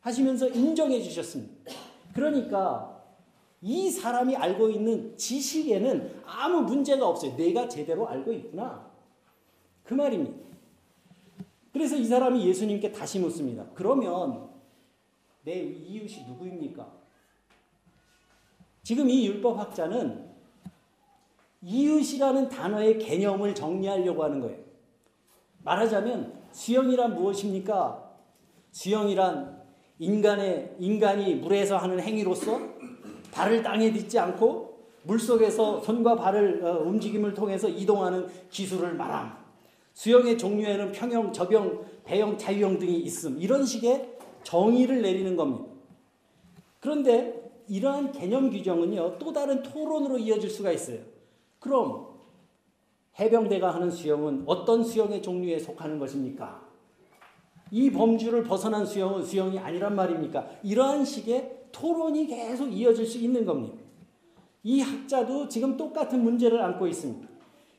하시면서 0.00 0.48
인정해 0.48 1.02
주셨습니다. 1.02 1.72
그러니까 2.14 2.95
이 3.62 3.90
사람이 3.90 4.36
알고 4.36 4.70
있는 4.70 5.16
지식에는 5.16 6.22
아무 6.24 6.62
문제가 6.62 7.08
없어요. 7.08 7.36
내가 7.36 7.68
제대로 7.68 8.06
알고 8.08 8.32
있구나. 8.32 8.90
그 9.84 9.94
말입니다. 9.94 10.36
그래서 11.72 11.96
이 11.96 12.04
사람이 12.04 12.46
예수님께 12.46 12.92
다시 12.92 13.18
묻습니다. 13.18 13.64
그러면 13.74 14.48
내 15.44 15.60
이웃이 15.62 16.24
누구입니까? 16.26 16.90
지금 18.82 19.10
이 19.10 19.26
율법학자는 19.26 20.26
이웃이라는 21.62 22.48
단어의 22.48 22.98
개념을 22.98 23.54
정리하려고 23.54 24.24
하는 24.24 24.40
거예요. 24.40 24.58
말하자면 25.64 26.32
수영이란 26.52 27.14
무엇입니까? 27.14 28.10
수영이란 28.70 29.62
인간의 29.98 30.76
인간이 30.78 31.34
물에서 31.36 31.76
하는 31.76 31.98
행위로서 32.00 32.75
발을 33.36 33.62
땅에 33.62 33.92
딛지 33.92 34.18
않고 34.18 34.76
물 35.02 35.20
속에서 35.20 35.80
손과 35.82 36.16
발을 36.16 36.64
어, 36.64 36.78
움직임을 36.80 37.34
통해서 37.34 37.68
이동하는 37.68 38.26
기술을 38.50 38.94
말함. 38.94 39.36
수영의 39.92 40.38
종류에는 40.38 40.92
평형, 40.92 41.32
저병, 41.32 41.84
배영, 42.04 42.38
자유형 42.38 42.78
등이 42.78 42.98
있음. 43.00 43.38
이런 43.38 43.64
식의 43.64 44.16
정의를 44.42 45.02
내리는 45.02 45.36
겁니다. 45.36 45.66
그런데 46.80 47.52
이러한 47.68 48.12
개념 48.12 48.50
규정은요, 48.50 49.18
또 49.18 49.32
다른 49.32 49.62
토론으로 49.62 50.18
이어질 50.18 50.48
수가 50.48 50.72
있어요. 50.72 50.98
그럼 51.58 52.06
해병대가 53.18 53.74
하는 53.74 53.90
수영은 53.90 54.44
어떤 54.46 54.82
수영의 54.82 55.22
종류에 55.22 55.58
속하는 55.58 55.98
것입니까? 55.98 56.66
이 57.70 57.90
범주를 57.90 58.44
벗어난 58.44 58.86
수영은 58.86 59.24
수영이 59.24 59.58
아니란 59.58 59.94
말입니까? 59.94 60.46
이러한 60.62 61.04
식의 61.04 61.65
토론이 61.76 62.26
계속 62.26 62.68
이어질 62.68 63.06
수 63.06 63.18
있는 63.18 63.44
겁니다. 63.44 63.76
이 64.62 64.80
학자도 64.80 65.48
지금 65.48 65.76
똑같은 65.76 66.22
문제를 66.22 66.60
안고 66.62 66.86
있습니다. 66.86 67.28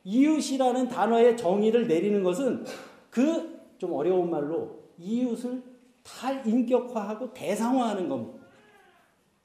이웃이라는 0.03 0.88
단어의 0.88 1.36
정의를 1.36 1.88
내리는 1.88 2.23
것은 2.23 2.63
그 3.10 3.57
좀 3.77 3.93
어려운 3.93 4.29
말로 4.29 4.79
이웃을 4.97 5.62
탈인격화하고 6.03 7.33
대상화하는 7.33 8.10
겁니다. 8.10 8.45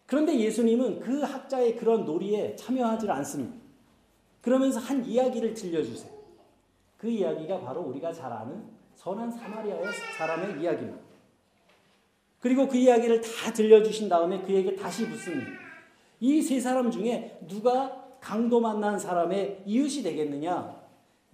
그런데 0.07 0.39
예수님은 0.39 1.01
그 1.01 1.23
학자의 1.23 1.77
그런 1.77 2.05
놀이에 2.05 2.57
참여하지 2.57 3.11
않습니다. 3.11 3.57
그러면서 4.41 4.81
한 4.81 5.05
이야기를 5.05 5.55
들려주세요. 5.55 6.13
그 6.99 7.09
이야기가 7.09 7.61
바로 7.61 7.83
우리가 7.83 8.13
잘 8.13 8.33
아는 8.33 8.65
선한 8.95 9.31
사마리아의 9.31 9.85
사람의 10.17 10.63
이야기입니다. 10.63 11.02
그리고 12.43 12.67
그 12.67 12.77
이야기를 12.77 13.21
다 13.21 13.53
들려주신 13.53 14.09
다음에 14.09 14.43
그에게 14.43 14.75
다시 14.75 15.07
묻습니다. 15.07 15.51
이 16.21 16.43
세 16.43 16.61
사람 16.61 16.91
중에 16.91 17.39
누가 17.49 18.17
강도 18.21 18.61
만난 18.61 18.99
사람의 18.99 19.63
이웃이 19.65 20.03
되겠느냐? 20.03 20.81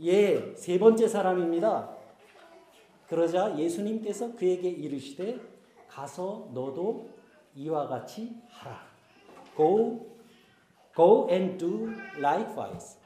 예, 0.03 0.55
세 0.55 0.79
번째 0.79 1.09
사람입니다. 1.09 1.91
그러자 3.09 3.59
예수님께서 3.59 4.35
그에게 4.35 4.69
이르시되 4.69 5.39
가서 5.89 6.51
너도 6.53 7.09
이와 7.57 7.89
같이 7.89 8.37
하라. 8.51 8.81
Go, 9.57 10.07
go 10.95 11.29
and 11.31 11.59
do 11.59 11.91
likewise. 12.19 12.99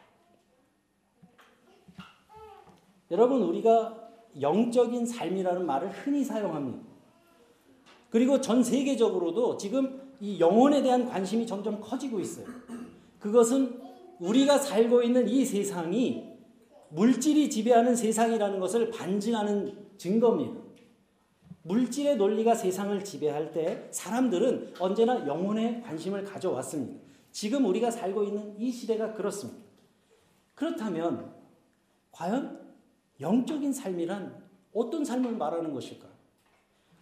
여러분, 3.10 3.42
우리가 3.42 4.10
영적인 4.40 5.06
삶이라는 5.06 5.64
말을 5.66 5.88
흔히 5.90 6.24
사용합니다. 6.24 6.91
그리고 8.12 8.42
전 8.42 8.62
세계적으로도 8.62 9.56
지금 9.56 10.02
이 10.20 10.38
영혼에 10.38 10.82
대한 10.82 11.08
관심이 11.08 11.46
점점 11.46 11.80
커지고 11.80 12.20
있어요. 12.20 12.46
그것은 13.18 13.80
우리가 14.20 14.58
살고 14.58 15.02
있는 15.02 15.26
이 15.26 15.46
세상이 15.46 16.30
물질이 16.90 17.48
지배하는 17.48 17.96
세상이라는 17.96 18.60
것을 18.60 18.90
반증하는 18.90 19.74
증거입니다. 19.96 20.60
물질의 21.62 22.18
논리가 22.18 22.54
세상을 22.54 23.02
지배할 23.02 23.50
때 23.50 23.88
사람들은 23.90 24.74
언제나 24.78 25.26
영혼에 25.26 25.80
관심을 25.80 26.22
가져왔습니다. 26.24 27.00
지금 27.30 27.64
우리가 27.64 27.90
살고 27.90 28.24
있는 28.24 28.54
이 28.58 28.70
시대가 28.70 29.14
그렇습니다. 29.14 29.62
그렇다면 30.54 31.32
과연 32.10 32.60
영적인 33.20 33.72
삶이란 33.72 34.42
어떤 34.74 35.02
삶을 35.02 35.32
말하는 35.32 35.72
것일까? 35.72 36.11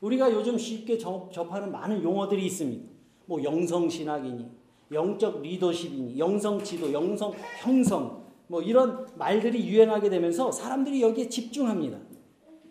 우리가 0.01 0.33
요즘 0.33 0.57
쉽게 0.57 0.99
접하는 0.99 1.71
많은 1.71 2.03
용어들이 2.03 2.47
있습니다. 2.47 2.89
뭐 3.27 3.43
영성신학이니, 3.43 4.47
영적 4.93 5.43
리더십이니, 5.43 6.19
영성지도, 6.19 6.93
영성 6.93 7.33
형성, 7.61 8.25
뭐 8.47 8.61
이런 8.63 9.07
말들이 9.17 9.69
유행하게 9.69 10.11
되면서 10.11 10.51
사람들이 10.51 11.03
여기에 11.03 11.29
집중합니다. 11.29 11.99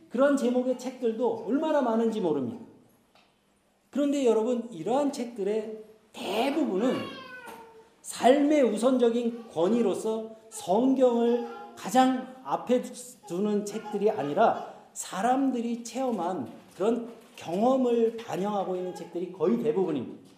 그런 0.10 0.36
제목의 0.36 0.78
책들도 0.78 1.46
얼마나 1.48 1.82
많은지 1.82 2.20
모릅니다. 2.20 2.66
그런데 3.92 4.26
여러분, 4.26 4.68
이러한 4.72 5.12
책들의 5.12 5.84
대부분은 6.12 6.96
삶의 8.02 8.64
우선적인 8.64 9.50
권위로서 9.50 10.36
성경을 10.50 11.48
가장 11.78 12.36
앞에 12.44 12.82
두는 13.28 13.66
책들이 13.66 14.10
아니라 14.10 14.74
사람들이 14.94 15.84
체험한 15.84 16.52
그런 16.76 17.19
경험을 17.40 18.18
반영하고 18.18 18.76
있는 18.76 18.94
책들이 18.94 19.32
거의 19.32 19.64
대부분입니다. 19.64 20.30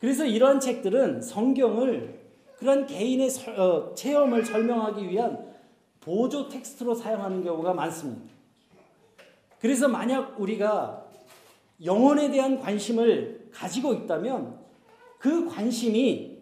그래서 0.00 0.24
이러한 0.24 0.60
책들은 0.60 1.22
성경을 1.22 2.18
그런 2.56 2.86
개인의 2.86 3.28
어, 3.56 3.94
체험을 3.94 4.44
설명하기 4.44 5.08
위한 5.08 5.54
보조 6.00 6.48
텍스트로 6.48 6.94
사용하는 6.94 7.44
경우가 7.44 7.74
많습니다. 7.74 8.32
그래서 9.60 9.88
만약 9.88 10.40
우리가 10.40 11.06
영혼에 11.84 12.30
대한 12.30 12.58
관심을 12.58 13.48
가지고 13.52 13.94
있다면 13.94 14.58
그 15.18 15.46
관심이 15.46 16.38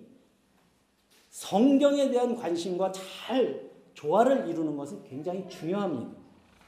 성경에 1.28 2.10
대한 2.10 2.34
관심과 2.36 2.92
잘 2.92 3.70
조화를 3.92 4.48
이루는 4.48 4.76
것은 4.76 5.02
굉장히 5.04 5.46
중요합니다. 5.48 6.10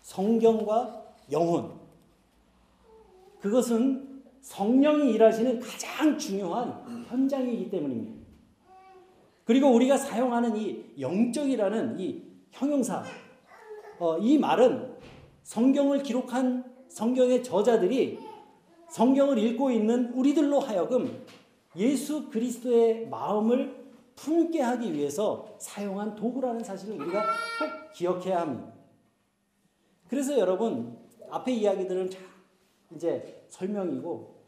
성경과 0.02 1.04
영혼. 1.30 1.77
그것은 3.40 4.22
성령이 4.40 5.12
일하시는 5.12 5.60
가장 5.60 6.18
중요한 6.18 7.04
현장이기 7.08 7.70
때문입니다. 7.70 8.18
그리고 9.44 9.70
우리가 9.70 9.96
사용하는 9.96 10.56
이 10.56 10.84
영적이라는 11.00 11.98
이 11.98 12.22
형용사, 12.50 13.02
어, 13.98 14.18
이 14.18 14.38
말은 14.38 14.96
성경을 15.42 16.02
기록한 16.02 16.64
성경의 16.88 17.42
저자들이 17.42 18.18
성경을 18.90 19.38
읽고 19.38 19.70
있는 19.70 20.12
우리들로 20.12 20.60
하여금 20.60 21.24
예수 21.76 22.28
그리스도의 22.28 23.08
마음을 23.08 23.78
품게 24.16 24.60
하기 24.60 24.92
위해서 24.92 25.56
사용한 25.58 26.14
도구라는 26.16 26.64
사실을 26.64 27.00
우리가 27.00 27.22
꼭 27.22 27.92
기억해야 27.94 28.40
합니다. 28.40 28.72
그래서 30.08 30.38
여러분 30.38 30.98
앞에 31.30 31.52
이야기들은 31.52 32.10
이제 32.94 33.44
설명이고 33.48 34.38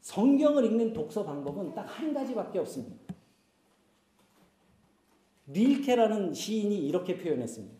성경을 0.00 0.64
읽는 0.64 0.92
독서 0.92 1.24
방법은 1.24 1.74
딱 1.74 1.88
한 1.88 2.14
가지밖에 2.14 2.58
없습니다. 2.60 3.14
릴케라는 5.48 6.32
시인이 6.32 6.76
이렇게 6.86 7.16
표현했습니다. 7.16 7.76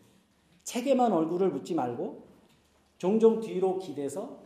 책에만 0.63 1.11
얼굴을 1.13 1.49
묻지 1.51 1.73
말고 1.73 2.27
종종 2.97 3.39
뒤로 3.39 3.79
기대서 3.79 4.43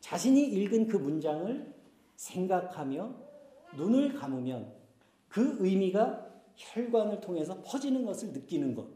자신이 0.00 0.42
읽은 0.42 0.86
그 0.86 0.96
문장을 0.96 1.74
생각하며 2.16 3.14
눈을 3.76 4.14
감으면 4.14 4.72
그 5.28 5.56
의미가 5.58 6.28
혈관을 6.54 7.20
통해서 7.20 7.62
퍼지는 7.62 8.04
것을 8.04 8.32
느끼는 8.32 8.74
것. 8.74 8.88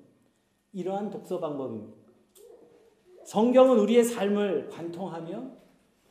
이러한 0.72 1.10
독서 1.10 1.40
방법입니다. 1.40 1.93
성경은 3.24 3.78
우리의 3.78 4.04
삶을 4.04 4.68
관통하며 4.70 5.42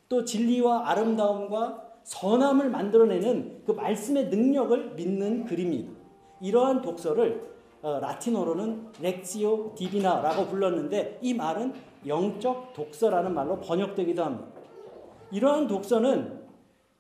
또 0.09 0.25
진리와 0.25 0.89
아름다움과 0.89 1.81
선함을 2.03 2.69
만들어내는 2.69 3.63
그 3.65 3.71
말씀의 3.71 4.27
능력을 4.27 4.95
믿는 4.95 5.45
글입니다. 5.45 5.91
이러한 6.41 6.81
독서를 6.81 7.53
어, 7.81 7.99
라틴어로는 7.99 8.93
렉시오 9.01 9.73
디비나라고 9.75 10.47
불렀는데 10.47 11.19
이 11.21 11.33
말은 11.33 11.73
영적 12.05 12.73
독서라는 12.73 13.33
말로 13.33 13.59
번역되기도 13.59 14.23
합니다. 14.23 14.47
이러한 15.31 15.67
독서는 15.67 16.43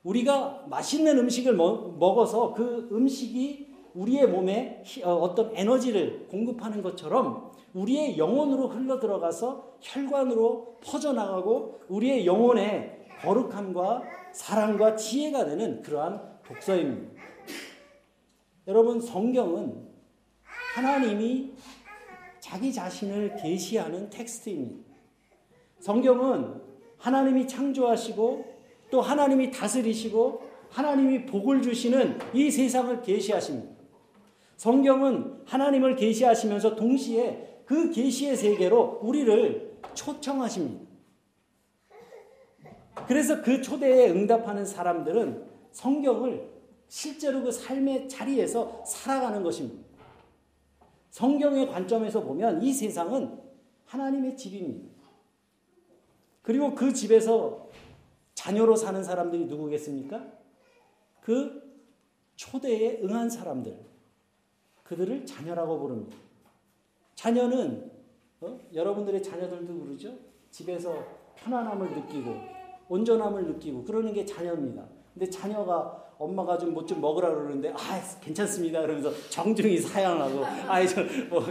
우리가 0.03 0.65
맛있는 0.67 1.17
음식을 1.19 1.53
먹어서 1.53 2.53
그 2.53 2.89
음식이 2.91 3.72
우리의 3.93 4.27
몸에 4.27 4.83
어, 5.03 5.13
어떤 5.13 5.55
에너지를 5.55 6.27
공급하는 6.29 6.81
것처럼 6.81 7.51
우리의 7.73 8.17
영혼으로 8.17 8.69
흘러 8.69 8.99
들어가서 8.99 9.77
혈관으로 9.81 10.79
퍼져나가고 10.83 11.81
우리의 11.89 12.25
영혼의 12.25 13.05
거룩함과 13.21 14.03
사랑과 14.31 14.95
지혜가 14.95 15.45
되는 15.45 15.81
그러한 15.81 16.39
독서입니다. 16.45 17.13
여러분 18.67 18.99
성경은 18.99 19.87
하나님이 20.75 21.53
자기 22.39 22.73
자신을 22.73 23.35
계시하는 23.35 24.09
텍스트입니다. 24.09 24.93
성경은 25.79 26.61
하나님이 26.97 27.47
창조하시고 27.47 28.53
또 28.89 29.01
하나님이 29.01 29.51
다스리시고 29.51 30.41
하나님이 30.69 31.25
복을 31.25 31.61
주시는 31.61 32.19
이 32.33 32.49
세상을 32.49 33.01
계시하십니다. 33.01 33.72
성경은 34.63 35.41
하나님을 35.43 35.97
계시하시면서 35.97 36.77
동시에 36.77 37.63
그 37.65 37.91
계시의 37.91 38.37
세계로 38.37 38.99
우리를 39.01 39.77
초청하십니다. 39.93 40.89
그래서 43.05 43.41
그 43.41 43.61
초대에 43.61 44.09
응답하는 44.09 44.65
사람들은 44.65 45.45
성경을 45.73 46.49
실제로 46.87 47.43
그 47.43 47.51
삶의 47.51 48.07
자리에서 48.07 48.85
살아가는 48.85 49.43
것입니다. 49.43 49.83
성경의 51.09 51.67
관점에서 51.67 52.23
보면 52.23 52.61
이 52.61 52.71
세상은 52.71 53.37
하나님의 53.83 54.37
집입니다. 54.37 54.87
그리고 56.41 56.73
그 56.73 56.93
집에서 56.93 57.69
자녀로 58.33 58.77
사는 58.77 59.03
사람들이 59.03 59.43
누구겠습니까? 59.43 60.25
그 61.19 61.61
초대에 62.37 63.01
응한 63.03 63.29
사람들. 63.29 63.91
그들을 64.93 65.25
자녀라고 65.25 65.79
부릅니다. 65.79 66.15
자녀는 67.15 67.91
어? 68.41 68.59
여러분들의 68.73 69.23
자녀들도 69.23 69.79
그러죠? 69.79 70.13
집에서 70.51 71.03
편안함을 71.35 71.91
느끼고 71.91 72.35
온전함을 72.89 73.45
느끼고 73.45 73.83
그러는 73.83 74.13
게 74.13 74.23
자녀입니다. 74.25 74.85
근데 75.13 75.29
자녀가 75.29 75.99
엄마가 76.19 76.57
좀 76.57 76.73
뭐 76.73 76.85
좀 76.85 77.01
먹으라 77.01 77.33
그러는데 77.33 77.73
아 77.75 77.99
괜찮습니다 78.21 78.81
그러면서 78.81 79.11
정중히 79.29 79.79
사양하고 79.79 80.45
아이 80.67 80.87
저뭐 80.87 81.41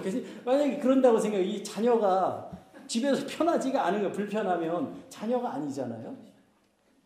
만약에 0.45 0.79
그런다고 0.79 1.19
생각해 1.19 1.45
이 1.45 1.65
자녀가 1.65 2.51
집에서 2.87 3.27
편하지가 3.27 3.87
않은 3.87 4.03
거 4.03 4.13
불편하면 4.13 5.05
자녀가 5.09 5.55
아니잖아요. 5.55 6.17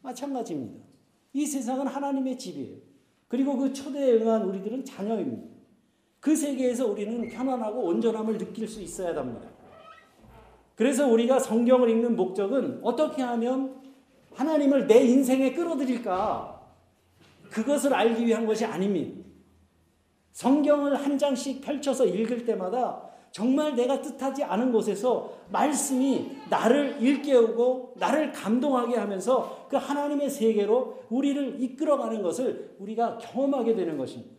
마찬가지입니다. 0.02 0.84
이 1.32 1.46
세상은 1.46 1.86
하나님의 1.86 2.38
집이에요. 2.38 2.76
그리고 3.28 3.56
그 3.56 3.72
초대에 3.72 4.14
응한 4.20 4.42
우리들은 4.42 4.84
자녀입니다. 4.84 5.55
그 6.26 6.34
세계에서 6.34 6.88
우리는 6.88 7.28
편안하고 7.28 7.82
온전함을 7.82 8.36
느낄 8.36 8.66
수 8.66 8.82
있어야 8.82 9.14
합니다. 9.14 9.48
그래서 10.74 11.06
우리가 11.06 11.38
성경을 11.38 11.88
읽는 11.88 12.16
목적은 12.16 12.80
어떻게 12.82 13.22
하면 13.22 13.80
하나님을 14.34 14.88
내 14.88 15.04
인생에 15.04 15.52
끌어들일까? 15.52 16.62
그것을 17.48 17.94
알기 17.94 18.26
위한 18.26 18.44
것이 18.44 18.64
아닙니다. 18.64 19.24
성경을 20.32 20.96
한 20.96 21.16
장씩 21.16 21.60
펼쳐서 21.60 22.04
읽을 22.06 22.44
때마다 22.44 23.08
정말 23.30 23.76
내가 23.76 24.02
뜻하지 24.02 24.42
않은 24.42 24.72
곳에서 24.72 25.32
말씀이 25.52 26.38
나를 26.50 27.00
일깨우고 27.00 27.94
나를 27.98 28.32
감동하게 28.32 28.96
하면서 28.96 29.68
그 29.68 29.76
하나님의 29.76 30.28
세계로 30.28 31.04
우리를 31.08 31.62
이끌어가는 31.62 32.20
것을 32.20 32.74
우리가 32.80 33.18
경험하게 33.18 33.76
되는 33.76 33.96
것입니다. 33.96 34.35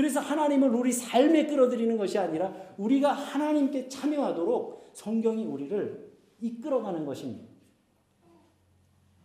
그래서 0.00 0.18
하나님을 0.18 0.74
우리 0.74 0.90
삶에 0.92 1.44
끌어들이는 1.44 1.98
것이 1.98 2.18
아니라 2.18 2.54
우리가 2.78 3.12
하나님께 3.12 3.86
참여하도록 3.88 4.92
성경이 4.94 5.44
우리를 5.44 6.10
이끌어가는 6.40 7.04
것입니다. 7.04 7.44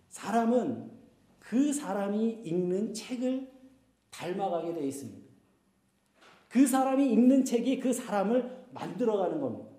사람은 0.09 0.91
그 1.39 1.71
사람이 1.71 2.41
읽는 2.43 2.93
책을 2.93 3.49
닮아가게 4.09 4.73
되어 4.73 4.83
있습니다. 4.83 5.21
그 6.49 6.67
사람이 6.67 7.09
읽는 7.09 7.45
책이 7.45 7.79
그 7.79 7.93
사람을 7.93 8.65
만들어가는 8.73 9.39
겁니다. 9.39 9.69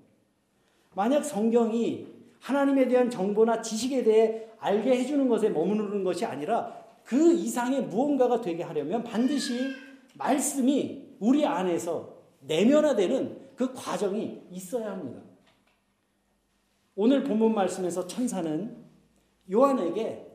만약 0.94 1.22
성경이 1.24 2.06
하나님에 2.40 2.88
대한 2.88 3.10
정보나 3.10 3.60
지식에 3.60 4.02
대해 4.02 4.48
알게 4.60 4.96
해주는 5.00 5.28
것에 5.28 5.50
머무르는 5.50 6.04
것이 6.04 6.24
아니라 6.24 6.74
그 7.04 7.34
이상의 7.34 7.82
무언가가 7.82 8.40
되게 8.40 8.62
하려면 8.62 9.04
반드시 9.04 9.84
말씀이 10.18 11.16
우리 11.20 11.44
안에서 11.44 12.16
내면화되는 12.40 13.50
그 13.56 13.72
과정이 13.72 14.42
있어야 14.50 14.92
합니다. 14.92 15.22
오늘 16.94 17.24
본문 17.24 17.54
말씀에서 17.54 18.06
천사는 18.06 18.84
요한에게 19.50 20.26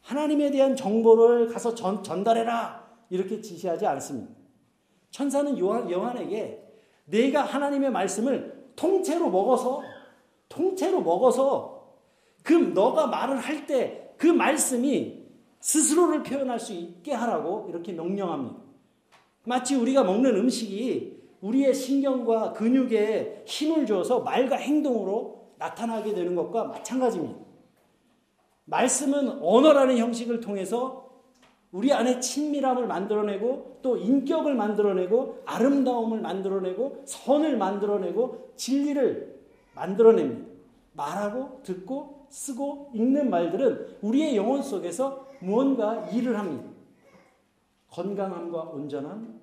하나님에 0.00 0.50
대한 0.50 0.74
정보를 0.76 1.48
가서 1.48 1.74
전, 1.74 2.02
전달해라 2.02 2.88
이렇게 3.10 3.40
지시하지 3.40 3.86
않습니다. 3.86 4.34
천사는 5.10 5.58
요한, 5.58 5.90
요한에게 5.90 6.62
내가 7.04 7.42
하나님의 7.42 7.90
말씀을 7.90 8.72
통째로 8.76 9.30
먹어서 9.30 9.82
통째로 10.48 11.02
먹어서 11.02 11.98
그 12.42 12.52
너가 12.52 13.06
말을 13.06 13.38
할 13.38 13.66
때 13.66 14.02
그 14.22 14.28
말씀이 14.28 15.20
스스로를 15.58 16.22
표현할 16.22 16.60
수 16.60 16.72
있게 16.72 17.12
하라고 17.12 17.66
이렇게 17.68 17.92
명령합니다. 17.92 18.61
마치 19.44 19.74
우리가 19.74 20.04
먹는 20.04 20.36
음식이 20.36 21.22
우리의 21.40 21.74
신경과 21.74 22.52
근육에 22.52 23.42
힘을 23.46 23.86
줘서 23.86 24.20
말과 24.20 24.56
행동으로 24.56 25.42
나타나게 25.58 26.14
되는 26.14 26.34
것과 26.34 26.64
마찬가지입니다. 26.64 27.40
말씀은 28.64 29.42
언어라는 29.42 29.98
형식을 29.98 30.40
통해서 30.40 31.10
우리 31.72 31.92
안에 31.92 32.20
친밀함을 32.20 32.86
만들어내고 32.86 33.78
또 33.82 33.96
인격을 33.96 34.54
만들어내고 34.54 35.42
아름다움을 35.46 36.20
만들어내고 36.20 37.02
선을 37.06 37.56
만들어내고 37.56 38.52
진리를 38.56 39.40
만들어냅니다. 39.74 40.52
말하고 40.92 41.60
듣고 41.62 42.26
쓰고 42.28 42.90
읽는 42.94 43.30
말들은 43.30 43.96
우리의 44.02 44.36
영혼 44.36 44.62
속에서 44.62 45.26
무언가 45.40 46.08
일을 46.10 46.38
합니다. 46.38 46.71
건강함과 47.92 48.62
온전함, 48.62 49.40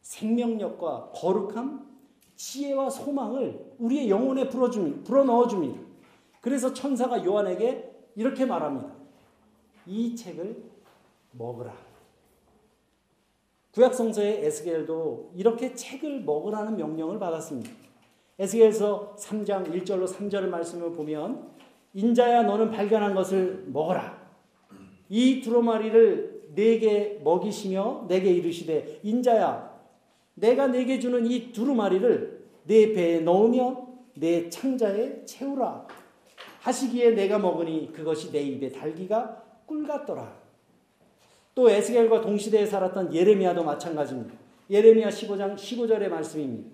생명력과 0.00 1.10
거룩함, 1.14 1.86
지혜와 2.34 2.90
소망을 2.90 3.74
우리의 3.78 4.10
영혼에 4.10 4.48
불어줍니다. 4.48 5.04
불어넣어줍니다. 5.04 5.80
그래서 6.40 6.72
천사가 6.72 7.24
요한에게 7.24 7.92
이렇게 8.16 8.44
말합니다. 8.46 8.90
이 9.86 10.16
책을 10.16 10.62
먹으라. 11.32 11.74
구약성서의 13.72 14.44
에스겔도 14.46 15.32
이렇게 15.34 15.74
책을 15.74 16.22
먹으라는 16.22 16.76
명령을 16.76 17.18
받았습니다. 17.18 17.70
에스겔서 18.38 19.14
3장 19.18 19.70
1절로 19.72 20.06
3절의 20.06 20.46
말씀을 20.46 20.92
보면 20.92 21.50
인자야 21.92 22.42
너는 22.44 22.70
발견한 22.70 23.14
것을 23.14 23.64
먹어라. 23.68 24.24
이 25.08 25.40
두루마리를 25.40 26.33
내게 26.54 27.20
먹이시며 27.22 28.06
내게 28.08 28.30
이르시되 28.30 29.00
인자야 29.02 29.74
내가 30.34 30.66
내게 30.66 30.98
주는 30.98 31.26
이 31.26 31.52
두루마리를 31.52 32.44
내 32.64 32.92
배에 32.92 33.20
넣으며 33.20 33.86
내 34.14 34.48
창자에 34.48 35.24
채우라. 35.24 35.86
하시기에 36.60 37.10
내가 37.10 37.38
먹으니 37.38 37.92
그것이 37.92 38.32
내 38.32 38.40
입에 38.40 38.70
달기가 38.70 39.42
꿀 39.66 39.86
같더라. 39.86 40.32
또 41.54 41.70
에스겔과 41.70 42.20
동시대에 42.20 42.66
살았던 42.66 43.14
예레미야도 43.14 43.62
마찬가지입니다. 43.62 44.34
예레미야 44.70 45.08
15장 45.08 45.56
15절의 45.56 46.08
말씀입니다. 46.08 46.70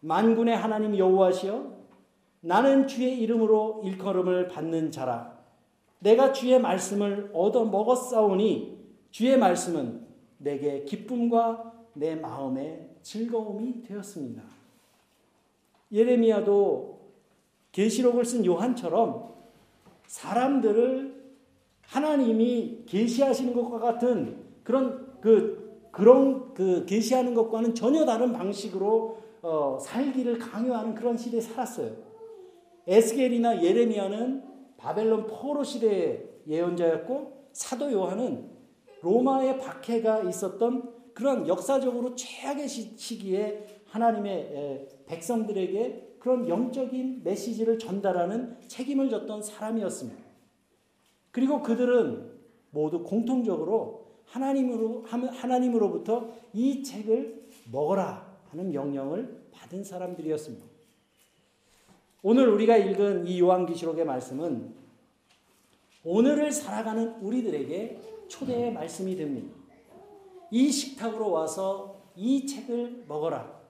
만군의 0.00 0.56
하나님 0.56 0.96
여호와시여 0.96 1.82
나는 2.40 2.86
주의 2.86 3.18
이름으로 3.20 3.82
일컬음을 3.84 4.48
받는 4.48 4.90
자라. 4.90 5.38
내가 6.00 6.32
주의 6.32 6.60
말씀을 6.60 7.30
얻어 7.32 7.64
먹었사오니 7.64 8.81
주의 9.12 9.38
말씀은 9.38 10.06
내게 10.38 10.84
기쁨과 10.84 11.72
내 11.94 12.16
마음의 12.16 12.88
즐거움이 13.02 13.82
되었습니다. 13.82 14.42
예레미야도 15.92 16.98
계시록을 17.70 18.24
쓴 18.24 18.44
요한처럼 18.44 19.34
사람들을 20.06 21.22
하나님이 21.82 22.84
계시하시는 22.86 23.52
것과 23.54 23.78
같은 23.78 24.42
그런 24.64 25.20
그 25.20 25.62
그런 25.90 26.54
그 26.54 26.86
계시하는 26.86 27.34
것과는 27.34 27.74
전혀 27.74 28.06
다른 28.06 28.32
방식으로 28.32 29.18
어, 29.42 29.78
살기를 29.78 30.38
강요하는 30.38 30.94
그런 30.94 31.18
시대에 31.18 31.40
살았어요. 31.40 31.94
에스겔이나 32.86 33.62
예레미야는 33.62 34.42
바벨론 34.78 35.26
포로 35.26 35.62
시대의 35.62 36.30
예언자였고 36.46 37.48
사도 37.52 37.92
요한은 37.92 38.51
로마의 39.02 39.58
박해가 39.58 40.22
있었던 40.22 40.92
그런 41.12 41.46
역사적으로 41.46 42.14
최악의 42.14 42.68
시기에 42.68 43.66
하나님의 43.86 44.88
백성들에게 45.06 46.16
그런 46.18 46.48
영적인 46.48 47.22
메시지를 47.24 47.78
전달하는 47.78 48.56
책임을 48.68 49.10
졌던 49.10 49.42
사람이었습니다. 49.42 50.22
그리고 51.30 51.62
그들은 51.62 52.30
모두 52.70 53.02
공통적으로 53.02 54.06
하나님으로 54.24 55.04
하나님으로부터 55.04 56.30
이 56.52 56.82
책을 56.82 57.48
먹어라 57.70 58.38
하는 58.50 58.70
명령을 58.70 59.42
받은 59.52 59.84
사람들이었습니다. 59.84 60.64
오늘 62.22 62.48
우리가 62.48 62.76
읽은 62.76 63.26
이 63.26 63.40
요한계시록의 63.40 64.04
말씀은 64.04 64.74
오늘을 66.04 66.52
살아가는 66.52 67.16
우리들에게 67.20 68.11
초대의 68.32 68.72
말씀이 68.72 69.14
됩니다. 69.14 69.54
이 70.50 70.70
식탁으로 70.70 71.30
와서 71.30 71.96
이 72.16 72.46
책을 72.46 73.04
먹어라. 73.06 73.60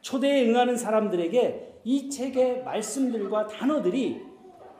초대에 0.00 0.48
응하는 0.48 0.76
사람들에게 0.76 1.80
이 1.82 2.08
책의 2.08 2.62
말씀들과 2.62 3.48
단어들이 3.48 4.22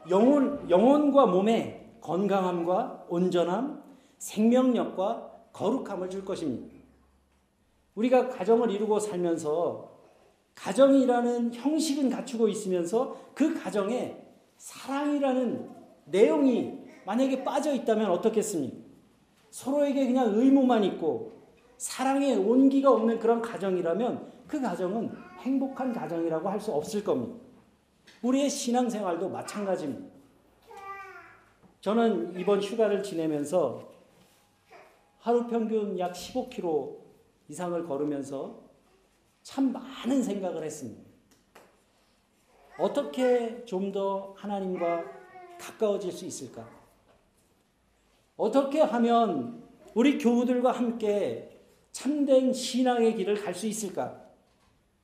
영혼, 0.09 0.71
영혼과 0.71 1.27
몸에 1.27 1.97
건강함과 2.01 3.07
온전함, 3.09 3.83
생명력과 4.19 5.49
거룩함을 5.53 6.09
줄 6.09 6.25
것입니다. 6.25 6.73
우리가 7.97 8.29
가정을 8.29 8.71
이루고 8.71 9.01
살면서 9.01 9.91
가정이라는 10.55 11.53
형식은 11.53 12.11
갖추고 12.11 12.49
있으면서 12.49 13.17
그 13.35 13.61
가정에 13.61 14.17
사랑이라는 14.57 15.69
내용이 16.07 16.79
만약에 17.05 17.43
빠져 17.43 17.75
있다면 17.75 18.11
어떻겠습니까? 18.11 18.90
서로에게 19.51 20.07
그냥 20.07 20.33
의무만 20.35 20.85
있고 20.85 21.33
사랑의 21.77 22.37
온기가 22.37 22.91
없는 22.93 23.19
그런 23.19 23.41
가정이라면 23.43 24.31
그 24.47 24.61
가정은 24.61 25.13
행복한 25.41 25.93
가정이라고 25.93 26.49
할 26.49 26.61
수 26.61 26.73
없을 26.73 27.03
겁니다. 27.03 27.39
우리의 28.23 28.51
신앙생활도 28.51 29.29
마찬가지입니다. 29.29 30.11
저는 31.81 32.39
이번 32.39 32.61
휴가를 32.61 33.03
지내면서 33.03 33.89
하루 35.21 35.47
평균 35.47 35.99
약 35.99 36.13
15km 36.13 36.97
이상을 37.49 37.87
걸으면서 37.87 38.61
참 39.43 39.73
많은 39.73 40.23
생각을 40.23 40.63
했습니다. 40.63 41.03
어떻게 42.79 43.65
좀 43.65 43.93
더 43.93 44.35
하나님과 44.37 45.05
가까워질 45.59 46.13
수 46.13 46.25
있을까? 46.27 46.67
어떻게 48.41 48.81
하면 48.81 49.63
우리 49.95 50.17
교우들과 50.17 50.73
함께 50.73 51.61
참된 51.93 52.55
신앙의 52.55 53.15
길을 53.17 53.35
갈 53.35 53.55
수 53.55 53.67
있을까? 53.67 54.19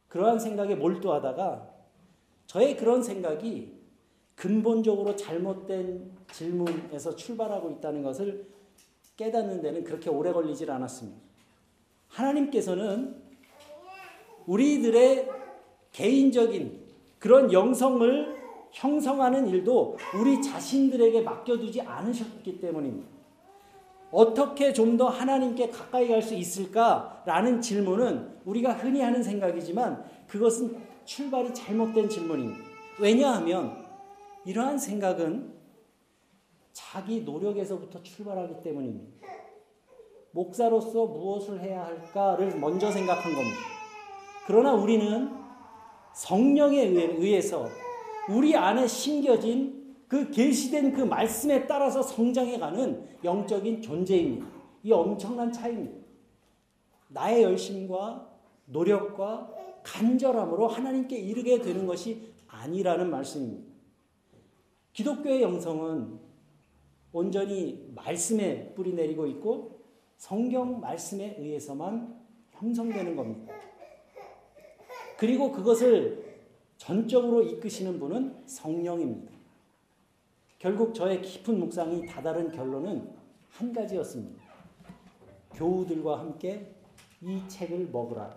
그러한 0.08 0.38
생각에 0.38 0.74
몰두하다가 0.74 1.70
저의 2.46 2.78
그런 2.78 3.02
생각이 3.02 3.76
근본적으로 4.34 5.14
잘못된 5.16 6.12
질문에서 6.32 7.14
출발하고 7.14 7.72
있다는 7.72 8.02
것을 8.02 8.46
깨닫는 9.18 9.60
데는 9.60 9.84
그렇게 9.84 10.08
오래 10.08 10.32
걸리질 10.32 10.70
않았습니다. 10.70 11.20
하나님께서는 12.08 13.22
우리들의 14.46 15.28
개인적인 15.92 16.86
그런 17.18 17.52
영성을 17.52 18.36
형성하는 18.72 19.48
일도 19.48 19.98
우리 20.18 20.40
자신들에게 20.40 21.20
맡겨두지 21.20 21.82
않으셨기 21.82 22.60
때문입니다. 22.60 23.15
어떻게 24.16 24.72
좀 24.72 24.96
더 24.96 25.08
하나님께 25.08 25.68
가까이 25.68 26.08
갈 26.08 26.22
수 26.22 26.34
있을까라는 26.34 27.60
질문은 27.60 28.40
우리가 28.46 28.72
흔히 28.72 29.02
하는 29.02 29.22
생각이지만 29.22 30.02
그것은 30.26 30.74
출발이 31.04 31.52
잘못된 31.52 32.08
질문입니다. 32.08 32.64
왜냐하면 32.98 33.84
이러한 34.46 34.78
생각은 34.78 35.52
자기 36.72 37.20
노력에서부터 37.22 38.02
출발하기 38.02 38.62
때문입니다. 38.62 39.26
목사로서 40.30 41.06
무엇을 41.06 41.60
해야 41.60 41.84
할까를 41.84 42.58
먼저 42.58 42.90
생각한 42.90 43.34
겁니다. 43.34 43.56
그러나 44.46 44.72
우리는 44.72 45.30
성령에 46.14 46.80
의해서 46.84 47.68
우리 48.30 48.56
안에 48.56 48.86
심겨진 48.86 49.85
그 50.08 50.30
계시된 50.30 50.92
그 50.92 51.02
말씀에 51.02 51.66
따라서 51.66 52.02
성장해가는 52.02 53.20
영적인 53.24 53.82
존재입니다. 53.82 54.46
이 54.82 54.92
엄청난 54.92 55.52
차이입니다. 55.52 56.06
나의 57.08 57.42
열심과 57.42 58.30
노력과 58.66 59.52
간절함으로 59.82 60.68
하나님께 60.68 61.16
이르게 61.16 61.60
되는 61.60 61.86
것이 61.86 62.34
아니라는 62.46 63.10
말씀입니다. 63.10 63.72
기독교의 64.92 65.42
영성은 65.42 66.18
온전히 67.12 67.90
말씀에 67.94 68.74
뿌리 68.74 68.94
내리고 68.94 69.26
있고 69.26 69.80
성경 70.16 70.80
말씀에 70.80 71.36
의해서만 71.38 72.16
형성되는 72.52 73.16
겁니다. 73.16 73.52
그리고 75.18 75.50
그것을 75.52 76.24
전적으로 76.76 77.42
이끄시는 77.42 77.98
분은 77.98 78.42
성령입니다. 78.46 79.35
결국 80.58 80.94
저의 80.94 81.20
깊은 81.22 81.58
묵상이 81.58 82.06
다다른 82.06 82.50
결론은 82.50 83.10
한 83.50 83.72
가지였습니다. 83.72 84.42
교우들과 85.54 86.18
함께 86.20 86.74
이 87.20 87.42
책을 87.48 87.88
먹으라. 87.92 88.34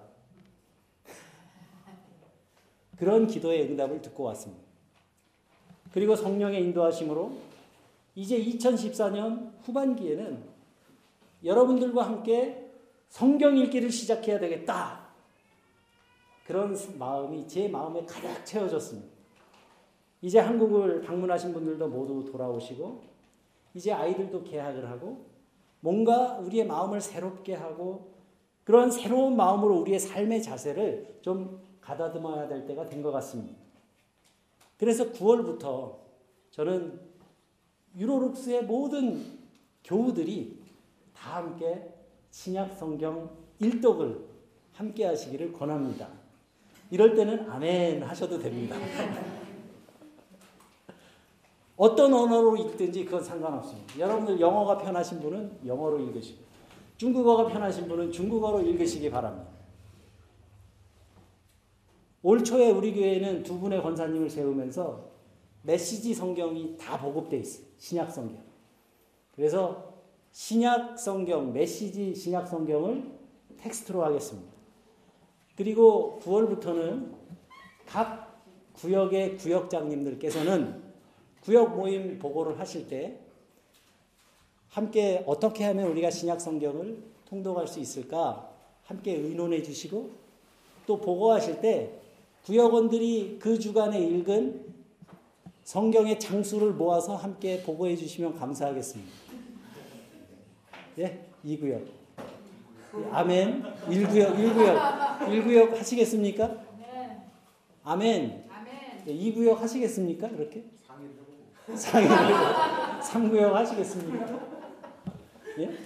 그런 2.97 3.27
기도의 3.27 3.63
응답을 3.69 4.01
듣고 4.01 4.23
왔습니다. 4.23 4.63
그리고 5.93 6.15
성령의 6.15 6.62
인도하심으로 6.63 7.32
이제 8.15 8.38
2014년 8.43 9.53
후반기에는 9.63 10.43
여러분들과 11.43 12.05
함께 12.05 12.69
성경 13.08 13.58
읽기를 13.58 13.89
시작해야 13.91 14.39
되겠다. 14.39 15.08
그런 16.45 16.75
마음이 16.97 17.47
제 17.47 17.67
마음에 17.67 18.05
가득 18.05 18.45
채워졌습니다. 18.45 19.18
이제 20.21 20.39
한국을 20.39 21.01
방문하신 21.01 21.53
분들도 21.53 21.88
모두 21.88 22.29
돌아오시고, 22.29 23.01
이제 23.73 23.91
아이들도 23.91 24.43
개학을 24.43 24.89
하고, 24.89 25.25
뭔가 25.79 26.38
우리의 26.39 26.65
마음을 26.65 26.99
새롭게 26.99 27.55
하고, 27.55 28.13
그런 28.63 28.91
새로운 28.91 29.36
마음으로 29.36 29.79
우리의 29.79 29.99
삶의 29.99 30.43
자세를 30.43 31.19
좀 31.21 31.60
가다듬어야 31.82 32.47
될 32.47 32.65
때가 32.65 32.88
된 32.89 33.01
것 33.01 33.12
같습니다. 33.12 33.58
그래서 34.77 35.12
9월부터 35.12 35.95
저는 36.51 36.99
유로룩스의 37.97 38.63
모든 38.65 39.39
교우들이 39.84 40.60
다 41.15 41.38
함께 41.38 41.93
신약 42.32 42.77
성경 42.77 43.29
일독을 43.60 44.25
함께 44.73 45.05
하시기를 45.05 45.51
권합니다. 45.53 46.08
이럴 46.91 47.15
때는 47.15 47.49
아멘 47.49 48.03
하셔도 48.03 48.38
됩니다. 48.39 48.75
어떤 51.79 52.13
언어로 52.13 52.57
읽든지 52.57 53.05
그건 53.05 53.23
상관없습니다. 53.23 53.97
여러분들 53.97 54.37
영어가 54.37 54.77
편하신 54.77 55.21
분은 55.21 55.59
영어로 55.65 55.97
읽으시고 56.01 56.43
중국어가 56.97 57.47
편하신 57.47 57.87
분은 57.87 58.11
중국어로 58.11 58.61
읽으시기 58.63 59.09
바랍니다. 59.09 59.49
올 62.21 62.43
초에 62.43 62.69
우리 62.71 62.93
교회는 62.93 63.43
두 63.43 63.57
분의 63.59 63.81
권사님을 63.81 64.29
세우면서 64.29 65.09
메시지 65.61 66.13
성경이 66.13 66.75
다 66.77 66.99
보급돼 66.99 67.37
있어요. 67.37 67.65
신약 67.77 68.11
성경. 68.11 68.43
그래서 69.33 69.93
신약 70.33 70.99
성경, 70.99 71.53
메시지 71.53 72.13
신약 72.13 72.49
성경을 72.49 73.09
텍스트로 73.55 74.03
하겠습니다. 74.03 74.51
그리고 75.55 76.19
9월부터는 76.23 77.15
각 77.85 78.43
구역의 78.73 79.37
구역장님들께서는 79.37 80.88
구역 81.49 81.75
모임 81.75 82.19
보고를 82.19 82.59
하실 82.59 82.88
때 82.88 83.17
함께 84.69 85.23
어떻게 85.25 85.63
하면 85.63 85.88
우리가 85.88 86.12
신약 86.12 86.39
성경을 86.39 86.99
통독할 87.27 87.67
수 87.67 87.79
있을까 87.79 88.51
함께 88.83 89.15
의논해 89.15 89.63
주시고 89.63 90.12
또 90.85 91.01
보고하실 91.01 91.59
때 91.59 91.89
구역원들이 92.45 93.39
그 93.39 93.57
주간에 93.57 93.99
읽은 93.99 94.63
성경의 95.63 96.19
장수를 96.19 96.73
모아서 96.73 97.15
함께 97.15 97.63
보고해 97.63 97.95
주시면 97.95 98.35
감사하겠습니다. 98.35 99.12
예? 100.99 101.19
2구역. 101.43 101.83
아멘. 103.09 103.63
1구역, 103.88 104.35
1구역. 104.35 105.19
1구역 105.19 105.71
하시겠습니까? 105.71 106.47
네. 106.77 107.17
아멘. 107.83 108.43
아멘. 108.51 109.05
2구역 109.07 109.55
하시겠습니까? 109.55 110.29
그렇게? 110.29 110.63
상의를. 111.75 112.15
3구역 113.01 113.51
하시겠습니까? 113.53 114.39
예? 115.60 115.77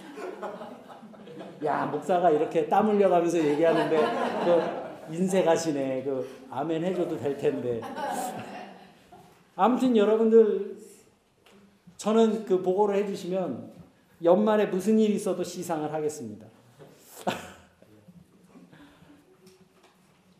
야, 1.64 1.86
목사가 1.86 2.30
이렇게 2.30 2.68
땀 2.68 2.88
흘려가면서 2.88 3.38
얘기하는데, 3.38 3.96
그, 4.44 5.14
인색하시네. 5.14 6.02
그, 6.04 6.28
아멘 6.50 6.84
해줘도 6.84 7.18
될 7.18 7.36
텐데. 7.36 7.80
아무튼 9.56 9.96
여러분들, 9.96 10.76
저는 11.96 12.44
그 12.44 12.60
보고를 12.62 12.96
해주시면, 12.96 13.72
연말에 14.22 14.66
무슨 14.66 14.98
일이 14.98 15.14
있어도 15.14 15.42
시상을 15.42 15.92
하겠습니다. 15.92 16.46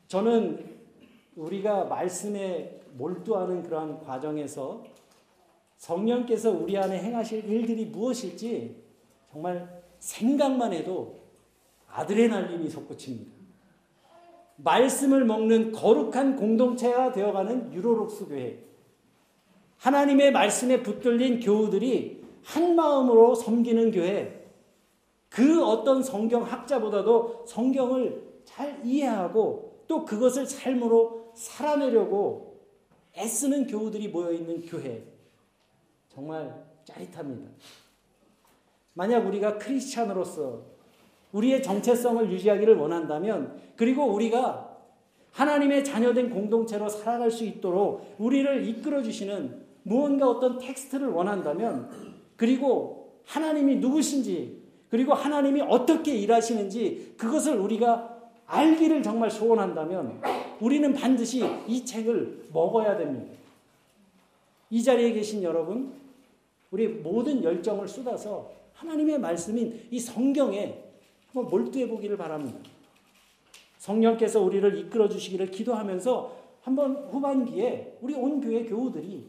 저는 0.09 0.64
우리가 1.37 1.85
말씀에 1.85 2.80
몰두하는 2.92 3.62
그러한 3.64 3.98
과정에서 4.04 4.85
성령께서 5.85 6.51
우리 6.51 6.79
안에 6.79 6.99
행하실 6.99 7.44
일들이 7.44 7.85
무엇일지 7.85 8.75
정말 9.31 9.83
생각만 9.99 10.73
해도 10.73 11.20
아드레날린이 11.88 12.70
솟구칩니다. 12.70 13.31
말씀을 14.57 15.27
먹는 15.27 15.73
거룩한 15.73 16.37
공동체가 16.37 17.12
되어가는 17.12 17.75
유로록스 17.75 18.29
교회. 18.29 18.64
하나님의 19.77 20.33
말씀에 20.33 20.83
붙들린 20.83 21.40
교우들이 21.40 22.25
한 22.42 22.75
마음으로 22.75 23.35
섬기는 23.35 23.90
교회. 23.90 24.49
그 25.29 25.62
어떤 25.66 26.03
성경 26.03 26.44
학자보다도 26.44 27.44
성경을 27.47 28.40
잘 28.44 28.81
이해하고 28.85 29.83
또 29.87 30.07
그것을 30.07 30.47
삶으로 30.47 31.33
살아내려고 31.35 32.59
애쓰는 33.18 33.66
교우들이 33.66 34.09
모여 34.09 34.33
있는 34.33 34.62
교회. 34.62 35.13
정말 36.14 36.64
짜릿합니다. 36.85 37.50
만약 38.92 39.27
우리가 39.27 39.59
크리스찬으로서 39.59 40.62
우리의 41.33 41.62
정체성을 41.62 42.31
유지하기를 42.31 42.77
원한다면 42.77 43.61
그리고 43.74 44.05
우리가 44.12 44.70
하나님의 45.33 45.85
자녀된 45.85 46.31
공동체로 46.31 46.88
살아갈 46.88 47.31
수 47.31 47.44
있도록 47.44 48.14
우리를 48.18 48.68
이끌어 48.68 49.03
주시는 49.03 49.64
무언가 49.83 50.29
어떤 50.29 50.59
텍스트를 50.59 51.09
원한다면 51.09 51.90
그리고 52.37 53.18
하나님이 53.27 53.77
누구신지 53.77 54.62
그리고 54.90 55.12
하나님이 55.12 55.62
어떻게 55.62 56.14
일하시는지 56.14 57.14
그것을 57.18 57.57
우리가 57.57 58.14
알기를 58.46 59.03
정말 59.03 59.29
소원한다면 59.29 60.20
우리는 60.61 60.92
반드시 60.92 61.44
이 61.66 61.85
책을 61.85 62.50
먹어야 62.53 62.96
됩니다. 62.96 63.35
이 64.70 64.83
자리에 64.83 65.12
계신 65.12 65.42
여러분, 65.42 65.92
우리 66.74 66.88
모든 66.88 67.44
열정을 67.44 67.87
쏟아서 67.87 68.50
하나님의 68.72 69.20
말씀인 69.20 69.87
이 69.92 70.00
성경에 70.00 70.82
한번 71.28 71.48
몰두해 71.48 71.88
보기를 71.88 72.16
바랍니다. 72.16 72.58
성령께서 73.78 74.42
우리를 74.42 74.76
이끌어 74.78 75.08
주시기를 75.08 75.52
기도하면서 75.52 76.37
한번 76.62 76.96
후반기에 77.12 77.98
우리 78.00 78.14
온 78.14 78.40
교회 78.40 78.64
교우들이 78.64 79.24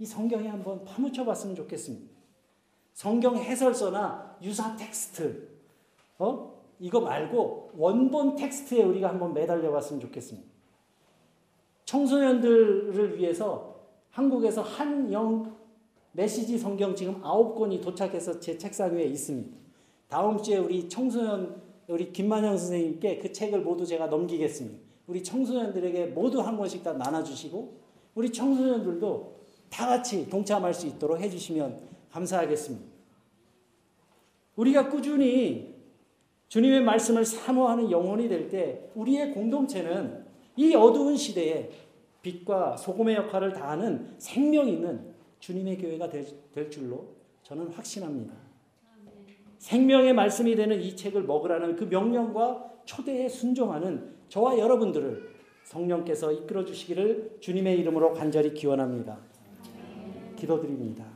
이 0.00 0.04
성경에 0.04 0.48
한번 0.48 0.84
파묻혀 0.84 1.24
봤으면 1.24 1.54
좋겠습니다. 1.54 2.10
성경 2.94 3.36
해설서나 3.36 4.38
유사 4.42 4.74
텍스트, 4.74 5.50
어? 6.18 6.52
이거 6.80 7.00
말고 7.00 7.74
원본 7.76 8.34
텍스트에 8.34 8.82
우리가 8.82 9.08
한번 9.08 9.32
매달려 9.32 9.70
봤으면 9.70 10.00
좋겠습니다. 10.00 10.48
청소년들을 11.84 13.18
위해서 13.18 13.76
한국에서 14.10 14.62
한영 14.62 15.61
메시지 16.12 16.58
성경 16.58 16.94
지금 16.94 17.20
아홉 17.22 17.54
권이 17.56 17.80
도착해서 17.80 18.38
제 18.38 18.58
책상 18.58 18.94
위에 18.94 19.04
있습니다. 19.04 19.56
다음 20.08 20.40
주에 20.42 20.58
우리 20.58 20.88
청소년 20.88 21.62
우리 21.88 22.12
김만영 22.12 22.56
선생님께 22.56 23.18
그 23.18 23.32
책을 23.32 23.60
모두 23.60 23.86
제가 23.86 24.06
넘기겠습니다. 24.06 24.78
우리 25.06 25.22
청소년들에게 25.22 26.06
모두 26.06 26.40
한 26.40 26.56
권씩 26.56 26.82
다 26.82 26.92
나눠주시고 26.92 27.80
우리 28.14 28.30
청소년들도 28.30 29.40
다 29.70 29.86
같이 29.86 30.28
동참할 30.28 30.74
수 30.74 30.86
있도록 30.86 31.18
해주시면 31.18 31.80
감사하겠습니다. 32.10 32.84
우리가 34.56 34.90
꾸준히 34.90 35.74
주님의 36.48 36.82
말씀을 36.82 37.24
사모하는 37.24 37.90
영혼이 37.90 38.28
될 38.28 38.50
때 38.50 38.90
우리의 38.94 39.32
공동체는 39.32 40.26
이 40.56 40.74
어두운 40.74 41.16
시대에 41.16 41.70
빛과 42.20 42.76
소금의 42.76 43.16
역할을 43.16 43.54
다하는 43.54 44.14
생명 44.18 44.68
있는 44.68 45.11
주님의 45.42 45.76
교회가 45.78 46.08
될, 46.08 46.24
될 46.52 46.70
줄로 46.70 47.16
저는 47.42 47.66
확신합니다. 47.72 48.32
생명의 49.58 50.12
말씀이 50.12 50.54
되는 50.54 50.80
이 50.80 50.94
책을 50.94 51.24
먹으라는 51.24 51.74
그 51.74 51.84
명령과 51.84 52.82
초대에 52.84 53.28
순종하는 53.28 54.14
저와 54.28 54.56
여러분들을 54.56 55.30
성령께서 55.64 56.30
이끌어 56.30 56.64
주시기를 56.64 57.38
주님의 57.40 57.76
이름으로 57.80 58.12
간절히 58.12 58.54
기원합니다. 58.54 59.18
기도드립니다. 60.36 61.11